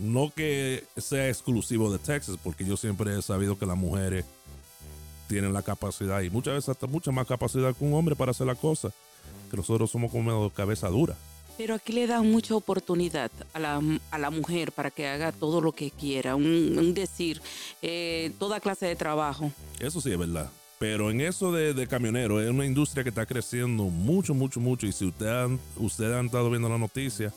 no 0.02 0.32
que 0.36 0.84
sea 0.98 1.30
exclusivo 1.30 1.92
de 1.92 2.00
Texas, 2.00 2.38
porque 2.44 2.66
yo 2.66 2.78
siempre 2.78 3.18
he 3.18 3.22
sabido 3.22 3.58
que 3.58 3.66
las 3.66 3.78
mujeres 3.78 4.26
tienen 5.28 5.54
la 5.54 5.62
capacidad 5.62 6.22
y 6.22 6.30
muchas 6.30 6.56
veces 6.56 6.70
hasta 6.70 6.88
mucha 6.88 7.12
más 7.12 7.28
capacidad 7.28 7.74
que 7.76 7.84
un 7.84 7.94
hombre 7.94 8.16
para 8.16 8.32
hacer 8.32 8.48
la 8.48 8.56
cosa, 8.56 8.92
que 9.50 9.58
nosotros 9.58 9.89
somos 9.89 10.12
como 10.12 10.50
cabeza 10.50 10.89
dura. 10.89 11.16
Pero 11.62 11.76
aquí 11.76 11.93
le 11.93 12.07
dan 12.07 12.26
mucha 12.32 12.55
oportunidad 12.55 13.30
a 13.53 13.59
la, 13.59 13.80
a 14.09 14.18
la 14.18 14.32
mujer 14.32 14.72
para 14.72 14.89
que 14.89 15.07
haga 15.07 15.32
todo 15.32 15.62
lo 15.62 15.74
que 15.74 15.91
quiera, 15.91 16.36
un, 16.36 16.91
decir, 16.95 17.39
eh, 17.84 18.32
toda 18.39 18.59
clase 18.59 18.88
de 18.88 18.95
trabajo. 18.95 19.51
Eso 19.80 20.01
sí 20.01 20.12
es 20.12 20.18
verdad. 20.18 20.49
Pero 20.80 21.12
en 21.12 21.22
eso 21.22 21.51
de, 21.51 21.76
de 21.76 21.86
camionero, 21.86 22.41
es 22.41 22.49
una 22.49 22.66
industria 22.66 23.03
que 23.03 23.09
está 23.09 23.28
creciendo 23.28 23.84
mucho, 23.84 24.34
mucho, 24.34 24.59
mucho. 24.59 24.88
Y 24.88 24.91
si 24.91 25.05
ustedes 25.05 25.32
han, 25.34 25.59
ustedes 25.78 26.16
han 26.16 26.26
estado 26.26 26.49
viendo 26.49 26.68
la 26.68 26.80
noticia, 26.80 27.32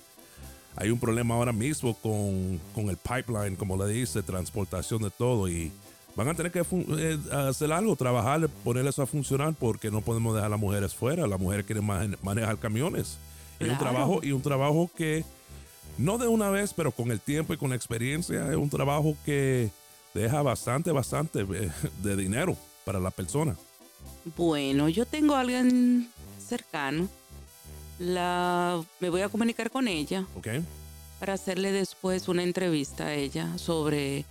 hay 0.75 0.89
un 0.89 0.99
problema 0.99 1.35
ahora 1.35 1.53
mismo 1.53 1.93
con, 1.93 2.59
con 2.75 2.89
el 2.89 2.97
pipeline, 2.97 3.57
como 3.57 3.77
le 3.77 3.93
dice, 3.93 4.23
transportación 4.23 5.03
de 5.03 5.11
todo. 5.11 5.51
Y 5.51 5.71
van 6.17 6.29
a 6.29 6.35
tener 6.35 6.51
que 6.51 6.61
eh, 6.61 7.19
hacer 7.31 7.71
algo, 7.75 7.95
trabajar, 7.95 8.49
poner 8.65 8.87
eso 8.87 9.03
a 9.03 9.07
funcionar, 9.07 9.53
porque 9.53 9.91
no 9.91 10.01
podemos 10.01 10.33
dejar 10.35 10.47
a 10.47 10.51
las 10.53 10.61
mujeres 10.61 10.95
fuera. 10.95 11.27
Las 11.27 11.39
mujeres 11.39 11.67
quieren 11.67 11.85
mane- 11.85 12.17
manejar 12.23 12.57
camiones. 12.59 13.19
Y 13.61 13.65
un 13.65 13.79
trabajo, 13.79 14.21
y 14.23 14.33
un 14.33 14.43
trabajo 14.43 14.91
que 14.97 15.25
no 15.99 16.19
de 16.19 16.27
una 16.27 16.51
vez, 16.51 16.73
pero 16.75 16.93
con 16.93 17.11
el 17.11 17.21
tiempo 17.21 17.55
y 17.55 17.57
con 17.57 17.71
la 17.71 17.77
experiencia, 17.77 18.51
es 18.51 18.57
un 18.57 18.71
trabajo 18.71 19.17
que 19.25 19.71
deja 20.13 20.43
bastante, 20.43 20.91
bastante 20.93 21.41
eh, 21.41 21.71
de 22.03 22.17
dinero 22.17 22.57
para 22.85 22.99
la 22.99 23.11
persona. 23.11 23.57
Bueno, 24.37 24.89
yo 24.89 25.07
tengo 25.07 25.35
a 25.35 25.41
alguien 25.41 26.11
cercano. 26.45 27.09
La, 27.99 28.83
me 28.99 29.09
voy 29.09 29.21
a 29.21 29.29
comunicar 29.29 29.71
con 29.71 29.87
ella 29.87 30.27
¿Ok? 30.37 30.49
para 31.21 31.35
hacerle 31.35 31.71
después 31.71 32.27
una 32.27 32.43
entrevista 32.43 33.07
a 33.07 33.15
ella 33.15 33.57
sobre 33.57 34.25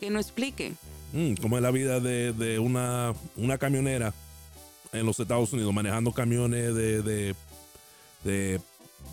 que 0.00 0.10
nos 0.10 0.26
explique. 0.26 0.72
Mm, 1.12 1.34
¿Cómo 1.40 1.56
es 1.56 1.62
la 1.62 1.70
vida 1.70 2.00
de, 2.00 2.32
de 2.32 2.58
una, 2.58 3.14
una 3.36 3.58
camionera 3.58 4.12
en 4.92 5.06
los 5.06 5.18
Estados 5.20 5.52
Unidos 5.52 5.72
manejando 5.72 6.12
camiones 6.12 6.74
de, 6.74 7.02
de, 7.02 7.34
de 8.26 8.60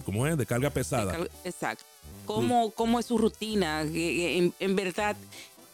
¿cómo 0.05 0.28
es? 0.28 0.38
De 0.38 0.45
carga 0.45 0.70
pesada. 0.70 1.18
Exacto. 1.45 1.86
¿Cómo, 2.26 2.72
cómo 2.72 2.99
es 2.99 3.05
su 3.05 3.18
rutina? 3.18 3.84
Que- 3.84 3.91
que 3.91 4.38
En, 4.38 4.53
en 4.59 4.76
verdad, 4.76 5.16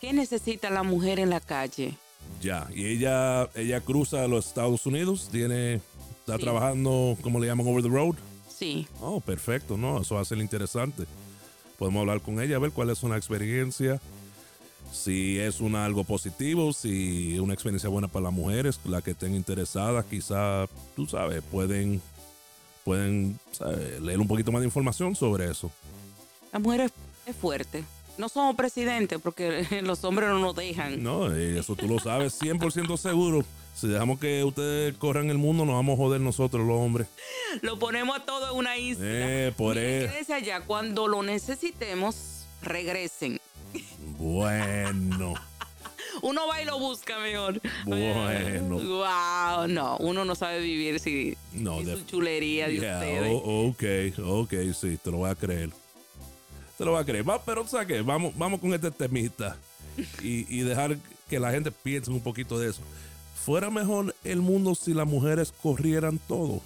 ¿qué 0.02 0.14
necesita 0.14 0.70
la 0.70 0.84
mujer 0.84 1.20
en 1.20 1.30
la 1.32 1.40
calle? 1.40 1.96
Ya. 2.42 2.68
Y 2.76 2.86
ella, 2.86 3.50
ella 3.56 3.82
cruza 3.82 4.28
los 4.28 4.48
Estados 4.48 4.86
Unidos, 4.86 5.30
tiene, 5.32 5.76
está 6.20 6.36
Sí. 6.38 6.44
trabajando, 6.44 7.18
como 7.22 7.40
le 7.40 7.48
llaman, 7.48 7.68
over 7.68 7.82
the 7.84 7.90
road. 7.90 8.16
Sí. 8.56 8.88
Oh, 9.02 9.20
perfecto, 9.22 9.78
¿no? 9.78 10.02
Eso 10.02 10.16
va 10.16 10.22
a 10.22 10.26
ser 10.26 10.38
interesante. 10.40 11.06
Podemos 11.78 12.02
hablar 12.02 12.20
con 12.22 12.42
ella, 12.42 12.58
a 12.58 12.60
ver 12.60 12.72
cuál 12.72 12.90
es 12.90 13.04
una 13.04 13.16
experiencia, 13.18 14.02
si 14.92 15.38
es 15.40 15.62
una, 15.62 15.86
algo 15.86 16.04
positivo, 16.04 16.74
si 16.74 17.36
es 17.36 17.40
una 17.40 17.54
experiencia 17.54 17.90
buena 17.90 18.08
para 18.08 18.24
las 18.24 18.34
mujeres, 18.34 18.80
las 18.86 19.04
que 19.04 19.12
estén 19.12 19.34
interesadas, 19.36 20.04
quizá, 20.06 20.68
tú 20.96 21.06
sabes, 21.08 21.42
pueden, 21.52 22.02
pueden 22.84 23.40
leer 24.02 24.20
un 24.20 24.28
poquito 24.28 24.52
más 24.52 24.62
de 24.62 24.68
información 24.68 25.16
sobre 25.16 25.50
eso. 25.50 25.72
La 26.52 26.60
mujer 26.60 26.82
es, 26.82 26.92
es 27.26 27.36
fuerte. 27.36 27.84
No 28.18 28.28
somos 28.28 28.56
presidentes 28.56 29.20
porque 29.22 29.66
los 29.84 30.04
hombres 30.04 30.30
no 30.30 30.40
nos 30.40 30.56
dejan. 30.56 31.02
No, 31.02 31.34
eso 31.34 31.76
tú 31.76 31.88
lo 31.88 32.00
sabes 32.00 32.40
100% 32.42 32.98
seguro. 32.98 33.46
Si 33.76 33.88
dejamos 33.88 34.20
que 34.20 34.44
ustedes 34.44 34.94
corran 34.98 35.30
el 35.30 35.38
mundo, 35.38 35.64
nos 35.66 35.76
vamos 35.76 35.94
a 35.94 35.98
joder 35.98 36.20
nosotros 36.20 36.68
los 36.68 36.76
hombres. 36.76 37.08
Lo 37.62 37.80
ponemos 37.80 38.26
todo 38.26 38.52
en 38.52 38.58
una 38.58 38.78
isla. 38.78 39.06
Eh, 39.06 39.54
por 39.56 39.78
eso. 39.78 40.12
quédense 40.12 40.34
allá. 40.34 40.62
Cuando 40.62 41.08
lo 41.08 41.24
necesitemos, 41.24 42.46
regresen. 42.62 43.40
Bueno. 44.18 45.36
Uno 46.22 46.48
va 46.48 46.62
y 46.62 46.66
lo 46.66 46.80
busca 46.80 47.20
mejor. 47.20 47.62
Bueno. 47.86 48.78
Wow, 48.80 49.68
no, 49.68 49.98
uno 49.98 50.26
no 50.26 50.36
sabe 50.36 50.60
vivir 50.62 51.00
si, 51.00 51.38
No, 51.54 51.82
su 51.82 52.06
chulería 52.06 52.68
de 52.68 52.80
Yeah, 52.80 52.96
ustedes. 53.00 53.42
ok, 53.44 53.84
ok, 54.26 54.54
sí, 54.80 54.98
te 55.04 55.12
lo 55.12 55.18
voy 55.18 55.30
a 55.30 55.36
creer. 55.36 55.70
Te 56.78 56.86
lo 56.86 56.92
voy 56.92 57.02
a 57.02 57.06
creer. 57.06 57.28
Va, 57.28 57.44
pero 57.44 57.68
¿sabes 57.68 57.88
qué? 57.88 58.02
Vamos, 58.02 58.34
vamos 58.38 58.60
con 58.60 58.74
este 58.74 58.92
temita 58.92 59.58
y, 60.24 60.46
y 60.54 60.62
dejar 60.62 60.98
que 61.30 61.40
la 61.40 61.52
gente 61.52 61.72
piense 61.72 62.10
un 62.12 62.22
poquito 62.22 62.58
de 62.60 62.70
eso. 62.70 62.82
Fuera 63.46 63.70
mejor 63.70 64.16
el 64.24 64.42
mundo 64.42 64.76
si 64.76 64.94
las 64.94 65.08
mujeres 65.08 65.54
corrieran 65.62 66.20
todo. 66.28 66.62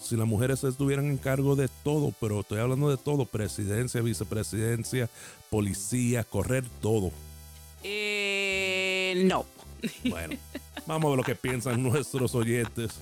Si 0.00 0.14
las 0.16 0.26
mujeres 0.26 0.62
estuvieran 0.62 1.06
en 1.06 1.16
cargo 1.16 1.56
de 1.56 1.68
todo, 1.82 2.12
pero 2.20 2.40
estoy 2.40 2.60
hablando 2.60 2.88
de 2.90 2.96
todo, 2.96 3.24
presidencia, 3.24 4.00
vicepresidencia, 4.02 5.08
policía, 5.50 6.22
correr 6.22 6.64
todo. 6.80 7.10
No. 9.24 9.46
Bueno, 10.04 10.36
vamos 10.86 11.06
a 11.06 11.08
ver 11.10 11.16
lo 11.16 11.22
que 11.22 11.34
piensan 11.34 11.82
nuestros 11.82 12.34
oyentes. 12.34 13.00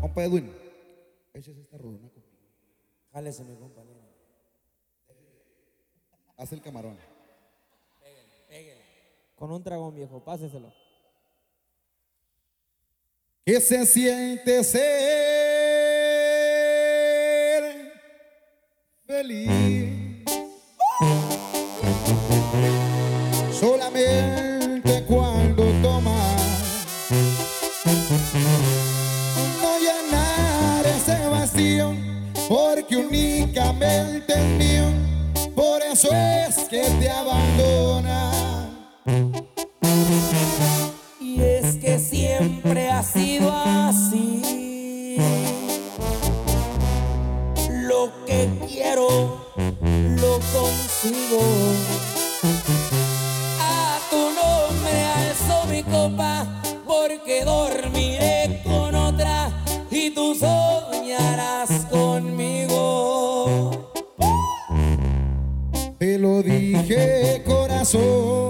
Compa 0.00 0.24
Edwin, 0.24 0.50
échese 1.34 1.60
esta 1.60 1.78
rolona 1.78 2.08
conmigo. 2.08 2.36
Jálese, 3.12 3.44
mi 3.44 3.54
compañero. 3.56 4.05
Haz 6.38 6.52
el 6.52 6.60
camarón. 6.60 6.98
Pégale, 7.98 8.28
pégale. 8.46 8.84
Con 9.34 9.50
un 9.50 9.64
dragón 9.64 9.94
viejo, 9.94 10.20
páseselo. 10.22 10.70
¿Qué 13.44 13.58
se 13.60 13.86
siente 13.86 14.62
ser 14.64 14.82
feliz? 19.06 20.24
Solamente 23.58 25.04
cuando 25.06 25.64
tomas 25.80 26.86
no 29.62 29.78
llenar 29.78 30.86
ese 30.86 31.28
vacío 31.28 31.94
porque 32.48 32.96
únicamente 32.96 34.34
es 36.04 36.68
que 36.68 36.82
te 37.00 37.08
abandona. 37.10 38.30
Y 41.20 41.40
es 41.40 41.76
que 41.76 41.98
siempre 41.98 42.90
ha 42.90 43.02
sido 43.02 43.50
así. 43.50 45.16
Lo 47.70 48.10
que 48.26 48.50
quiero, 48.68 49.40
lo 50.20 50.40
consigo. 50.52 51.40
A 53.60 53.98
tu 54.10 54.16
nombre 54.16 55.02
alzo 55.02 55.64
mi 55.70 55.82
copa, 55.82 56.46
porque 56.86 57.44
dormiré 57.44 58.60
con 58.64 58.94
otra 58.94 59.50
y 59.90 60.10
tú 60.10 60.34
soñarás 60.34 61.86
conmigo. 61.90 62.45
Dije, 66.86 67.42
corazón, 67.44 68.45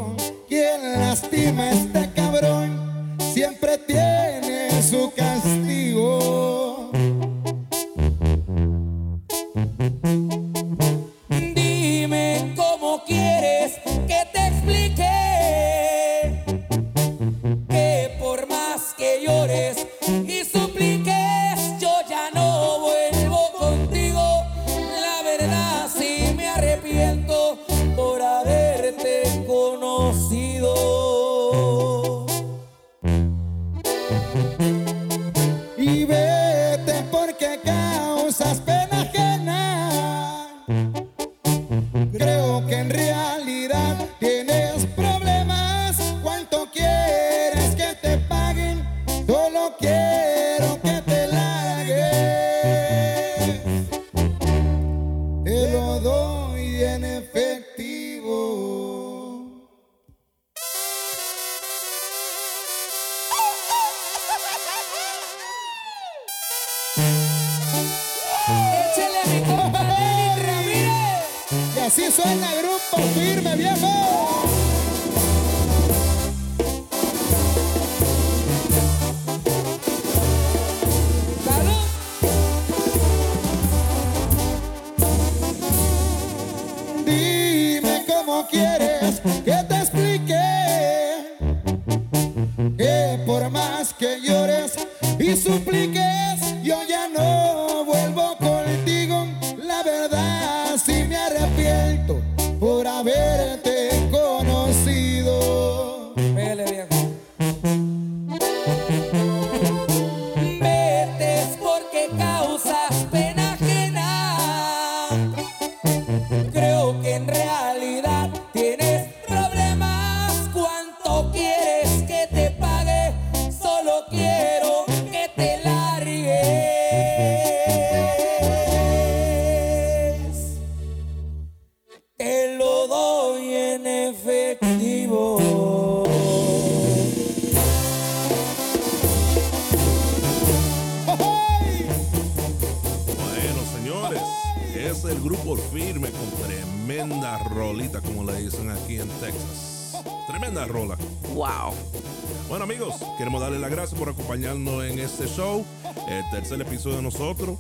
el 156.27 156.31
tercer 156.31 156.61
episodio 156.61 156.97
de 156.97 157.03
nosotros. 157.03 157.59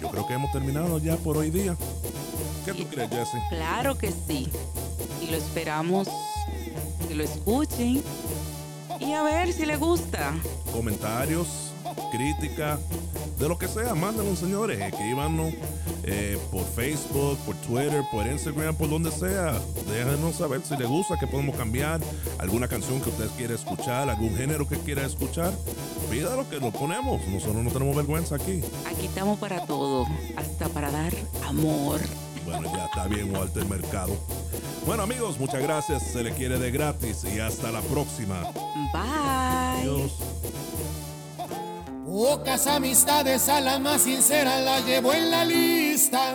Yo 0.00 0.08
creo 0.08 0.26
que 0.26 0.34
hemos 0.34 0.52
terminado 0.52 0.98
ya 0.98 1.16
por 1.16 1.36
hoy 1.36 1.50
día. 1.50 1.76
¿Qué 2.64 2.72
tú 2.72 2.86
crees, 2.86 3.10
Jesse? 3.10 3.42
Claro 3.50 3.98
que 3.98 4.12
sí. 4.26 4.48
Y 5.22 5.30
lo 5.30 5.36
esperamos 5.36 6.08
que 7.08 7.14
lo 7.14 7.24
escuchen 7.24 8.02
y 9.00 9.12
a 9.12 9.22
ver 9.22 9.52
si 9.52 9.66
les 9.66 9.78
gusta. 9.78 10.34
Comentarios, 10.72 11.72
crítica, 12.12 12.78
de 13.38 13.48
lo 13.48 13.58
que 13.58 13.66
sea, 13.68 13.94
mándanos, 13.94 14.38
señores. 14.38 14.78
Escríbanos 14.80 15.54
eh, 16.04 16.38
por 16.52 16.64
Facebook, 16.66 17.38
por 17.46 17.56
Twitter, 17.56 18.02
por 18.12 18.26
Instagram, 18.26 18.76
por 18.76 18.90
donde 18.90 19.10
sea. 19.10 19.58
Déjanos 19.88 20.36
saber 20.36 20.60
si 20.62 20.76
les 20.76 20.86
gusta, 20.86 21.18
que 21.18 21.26
podemos 21.26 21.56
cambiar. 21.56 22.00
Alguna 22.38 22.68
canción 22.68 23.00
que 23.00 23.08
usted 23.08 23.28
quiera 23.38 23.54
escuchar, 23.54 24.10
algún 24.10 24.36
género 24.36 24.68
que 24.68 24.76
quiera 24.76 25.04
escuchar. 25.04 25.52
Pídalo 26.10 26.48
que 26.48 26.58
lo 26.58 26.70
ponemos. 26.72 27.24
Nosotros 27.28 27.62
no 27.62 27.70
tenemos 27.70 27.96
vergüenza 27.96 28.34
aquí. 28.34 28.62
Aquí 28.86 29.06
estamos 29.06 29.38
para 29.38 29.64
todo, 29.64 30.06
hasta 30.36 30.68
para 30.68 30.90
dar 30.90 31.12
amor. 31.46 32.00
Bueno, 32.44 32.72
ya 32.74 32.86
está 32.86 33.06
bien, 33.06 33.34
Walter 33.34 33.64
Mercado. 33.66 34.16
Bueno, 34.86 35.04
amigos, 35.04 35.38
muchas 35.38 35.62
gracias. 35.62 36.02
Se 36.02 36.22
le 36.22 36.32
quiere 36.32 36.58
de 36.58 36.70
gratis 36.70 37.24
y 37.24 37.38
hasta 37.38 37.70
la 37.70 37.80
próxima. 37.82 38.42
Bye. 38.92 39.82
Adiós. 39.82 40.12
Pocas 42.04 42.66
amistades 42.66 43.48
a 43.48 43.60
la 43.60 43.78
más 43.78 44.02
sincera 44.02 44.60
la 44.60 44.80
llevo 44.80 45.12
en 45.12 45.30
la 45.30 45.44
lista. 45.44 46.34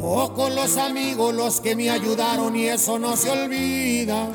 Pocos 0.00 0.52
los 0.52 0.76
amigos 0.76 1.32
los 1.32 1.60
que 1.60 1.76
me 1.76 1.90
ayudaron 1.90 2.56
y 2.56 2.66
eso 2.66 2.98
no 2.98 3.16
se 3.16 3.30
olvida. 3.30 4.32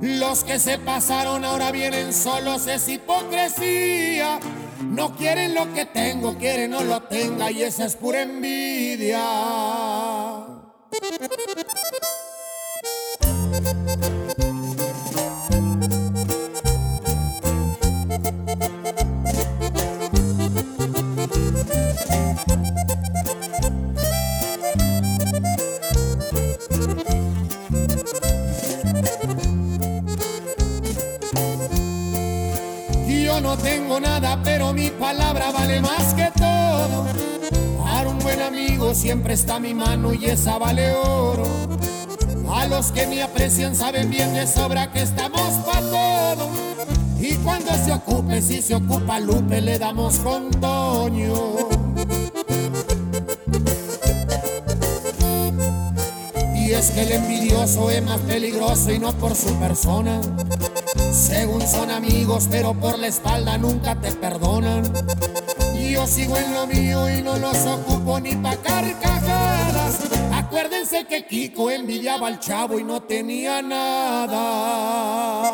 Los 0.00 0.44
que 0.44 0.58
se 0.58 0.78
pasaron 0.78 1.44
ahora 1.44 1.70
vienen 1.70 2.12
solos, 2.12 2.66
es 2.66 2.88
hipocresía. 2.88 4.40
No 4.82 5.14
quieren 5.16 5.54
lo 5.54 5.72
que 5.72 5.86
tengo, 5.86 6.36
quieren 6.36 6.70
no 6.72 6.82
lo 6.82 7.02
tenga 7.02 7.50
y 7.50 7.62
esa 7.62 7.86
es 7.86 7.96
pura 7.96 8.22
envidia. 8.22 9.20
palabra 35.04 35.52
vale 35.52 35.82
más 35.82 36.14
que 36.14 36.30
todo. 36.34 37.04
Para 37.84 38.08
un 38.08 38.18
buen 38.20 38.40
amigo 38.40 38.94
siempre 38.94 39.34
está 39.34 39.60
mi 39.60 39.74
mano 39.74 40.14
y 40.14 40.24
esa 40.24 40.56
vale 40.56 40.94
oro. 40.94 41.44
A 42.50 42.66
los 42.66 42.90
que 42.90 43.06
me 43.06 43.22
aprecian 43.22 43.76
saben 43.76 44.08
bien 44.08 44.32
de 44.32 44.46
sobra 44.46 44.90
que 44.92 45.02
estamos 45.02 45.50
para 45.66 45.80
todo. 45.80 46.48
Y 47.20 47.34
cuando 47.44 47.70
se 47.84 47.92
ocupe, 47.92 48.40
si 48.40 48.62
se 48.62 48.76
ocupa 48.76 49.20
Lupe, 49.20 49.60
le 49.60 49.78
damos 49.78 50.18
con 50.20 50.50
Toño. 50.52 51.34
Y 56.56 56.72
es 56.72 56.90
que 56.92 57.02
el 57.02 57.12
envidioso 57.12 57.90
es 57.90 58.02
más 58.02 58.20
peligroso 58.20 58.90
y 58.90 58.98
no 58.98 59.12
por 59.12 59.34
su 59.34 59.52
persona 59.56 60.18
según 61.44 61.68
son 61.68 61.90
amigos, 61.90 62.48
pero 62.50 62.72
por 62.72 62.98
la 62.98 63.08
espalda 63.08 63.58
nunca 63.58 63.94
te 64.00 64.10
perdonan. 64.12 64.90
Yo 65.78 66.06
sigo 66.06 66.38
en 66.38 66.54
lo 66.54 66.66
mío 66.66 67.06
y 67.10 67.20
no 67.20 67.36
los 67.36 67.66
ocupo 67.66 68.18
ni 68.18 68.34
pa' 68.34 68.56
carcajadas. 68.56 69.98
Acuérdense 70.32 71.04
que 71.06 71.26
Kiko 71.26 71.70
envidiaba 71.70 72.28
al 72.28 72.40
chavo 72.40 72.78
y 72.78 72.84
no 72.84 73.02
tenía 73.02 73.60
nada. 73.60 75.52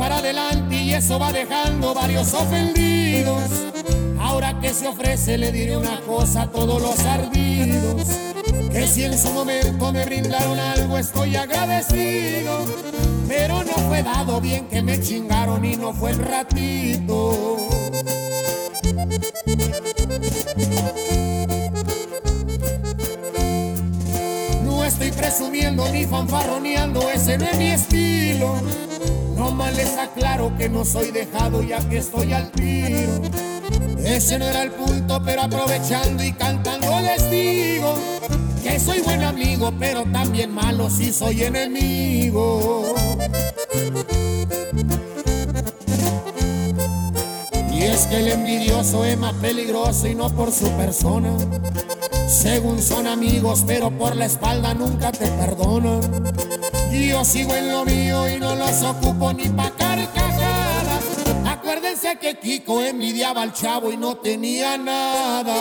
Para 0.00 0.16
adelante 0.16 0.76
y 0.76 0.94
eso 0.94 1.18
va 1.18 1.30
dejando 1.30 1.92
varios 1.92 2.32
ofendidos. 2.32 3.42
Ahora 4.18 4.58
que 4.58 4.72
se 4.72 4.88
ofrece 4.88 5.36
le 5.36 5.52
diré 5.52 5.76
una 5.76 6.00
cosa 6.00 6.42
a 6.42 6.50
todos 6.50 6.80
los 6.80 6.98
ardidos. 7.00 8.06
Que 8.72 8.88
si 8.88 9.04
en 9.04 9.18
su 9.18 9.30
momento 9.30 9.92
me 9.92 10.06
brindaron 10.06 10.58
algo 10.58 10.96
estoy 10.96 11.36
agradecido. 11.36 12.64
Pero 13.28 13.62
no 13.62 13.72
fue 13.72 14.02
dado 14.02 14.40
bien 14.40 14.68
que 14.68 14.80
me 14.80 14.98
chingaron 15.02 15.62
y 15.66 15.76
no 15.76 15.92
fue 15.92 16.12
el 16.12 16.18
ratito. 16.18 17.58
No 24.64 24.82
estoy 24.82 25.10
presumiendo 25.10 25.86
ni 25.90 26.06
fanfarroneando, 26.06 27.02
ese 27.10 27.36
no 27.36 27.44
es 27.44 27.58
mi 27.58 27.66
estilo. 27.66 28.54
No 29.40 29.50
mal 29.52 29.74
les 29.74 29.96
aclaro 29.96 30.54
que 30.58 30.68
no 30.68 30.84
soy 30.84 31.12
dejado 31.12 31.62
ya 31.62 31.78
que 31.88 31.96
estoy 31.96 32.30
al 32.34 32.50
tiro. 32.50 33.22
Ese 34.04 34.38
no 34.38 34.44
era 34.44 34.62
el 34.62 34.70
punto, 34.70 35.18
pero 35.24 35.40
aprovechando 35.40 36.22
y 36.22 36.30
cantando 36.34 37.00
les 37.00 37.30
digo 37.30 37.94
que 38.62 38.78
soy 38.78 39.00
buen 39.00 39.22
amigo, 39.22 39.72
pero 39.78 40.04
también 40.12 40.52
malo 40.52 40.90
si 40.90 41.10
soy 41.10 41.44
enemigo. 41.44 42.94
Y 47.72 47.82
es 47.82 48.06
que 48.08 48.18
el 48.18 48.28
envidioso 48.28 49.06
es 49.06 49.16
más 49.16 49.32
peligroso 49.36 50.06
y 50.06 50.14
no 50.14 50.28
por 50.28 50.52
su 50.52 50.70
persona. 50.72 51.34
Según 52.28 52.82
son 52.82 53.06
amigos, 53.06 53.64
pero 53.66 53.90
por 53.90 54.16
la 54.16 54.26
espalda 54.26 54.74
nunca 54.74 55.10
te 55.10 55.28
perdonan. 55.28 56.02
Yo 56.90 57.24
sigo 57.24 57.54
en 57.54 57.68
lo 57.68 57.84
mío 57.84 58.28
y 58.28 58.38
no 58.40 58.56
los 58.56 58.82
ocupo 58.82 59.32
ni 59.32 59.48
pa' 59.48 59.70
carcajadas. 59.70 61.04
Acuérdense 61.46 62.16
que 62.20 62.38
Kiko 62.38 62.82
envidiaba 62.82 63.42
al 63.42 63.52
chavo 63.52 63.92
y 63.92 63.96
no 63.96 64.16
tenía 64.16 64.76
nada. 64.76 65.54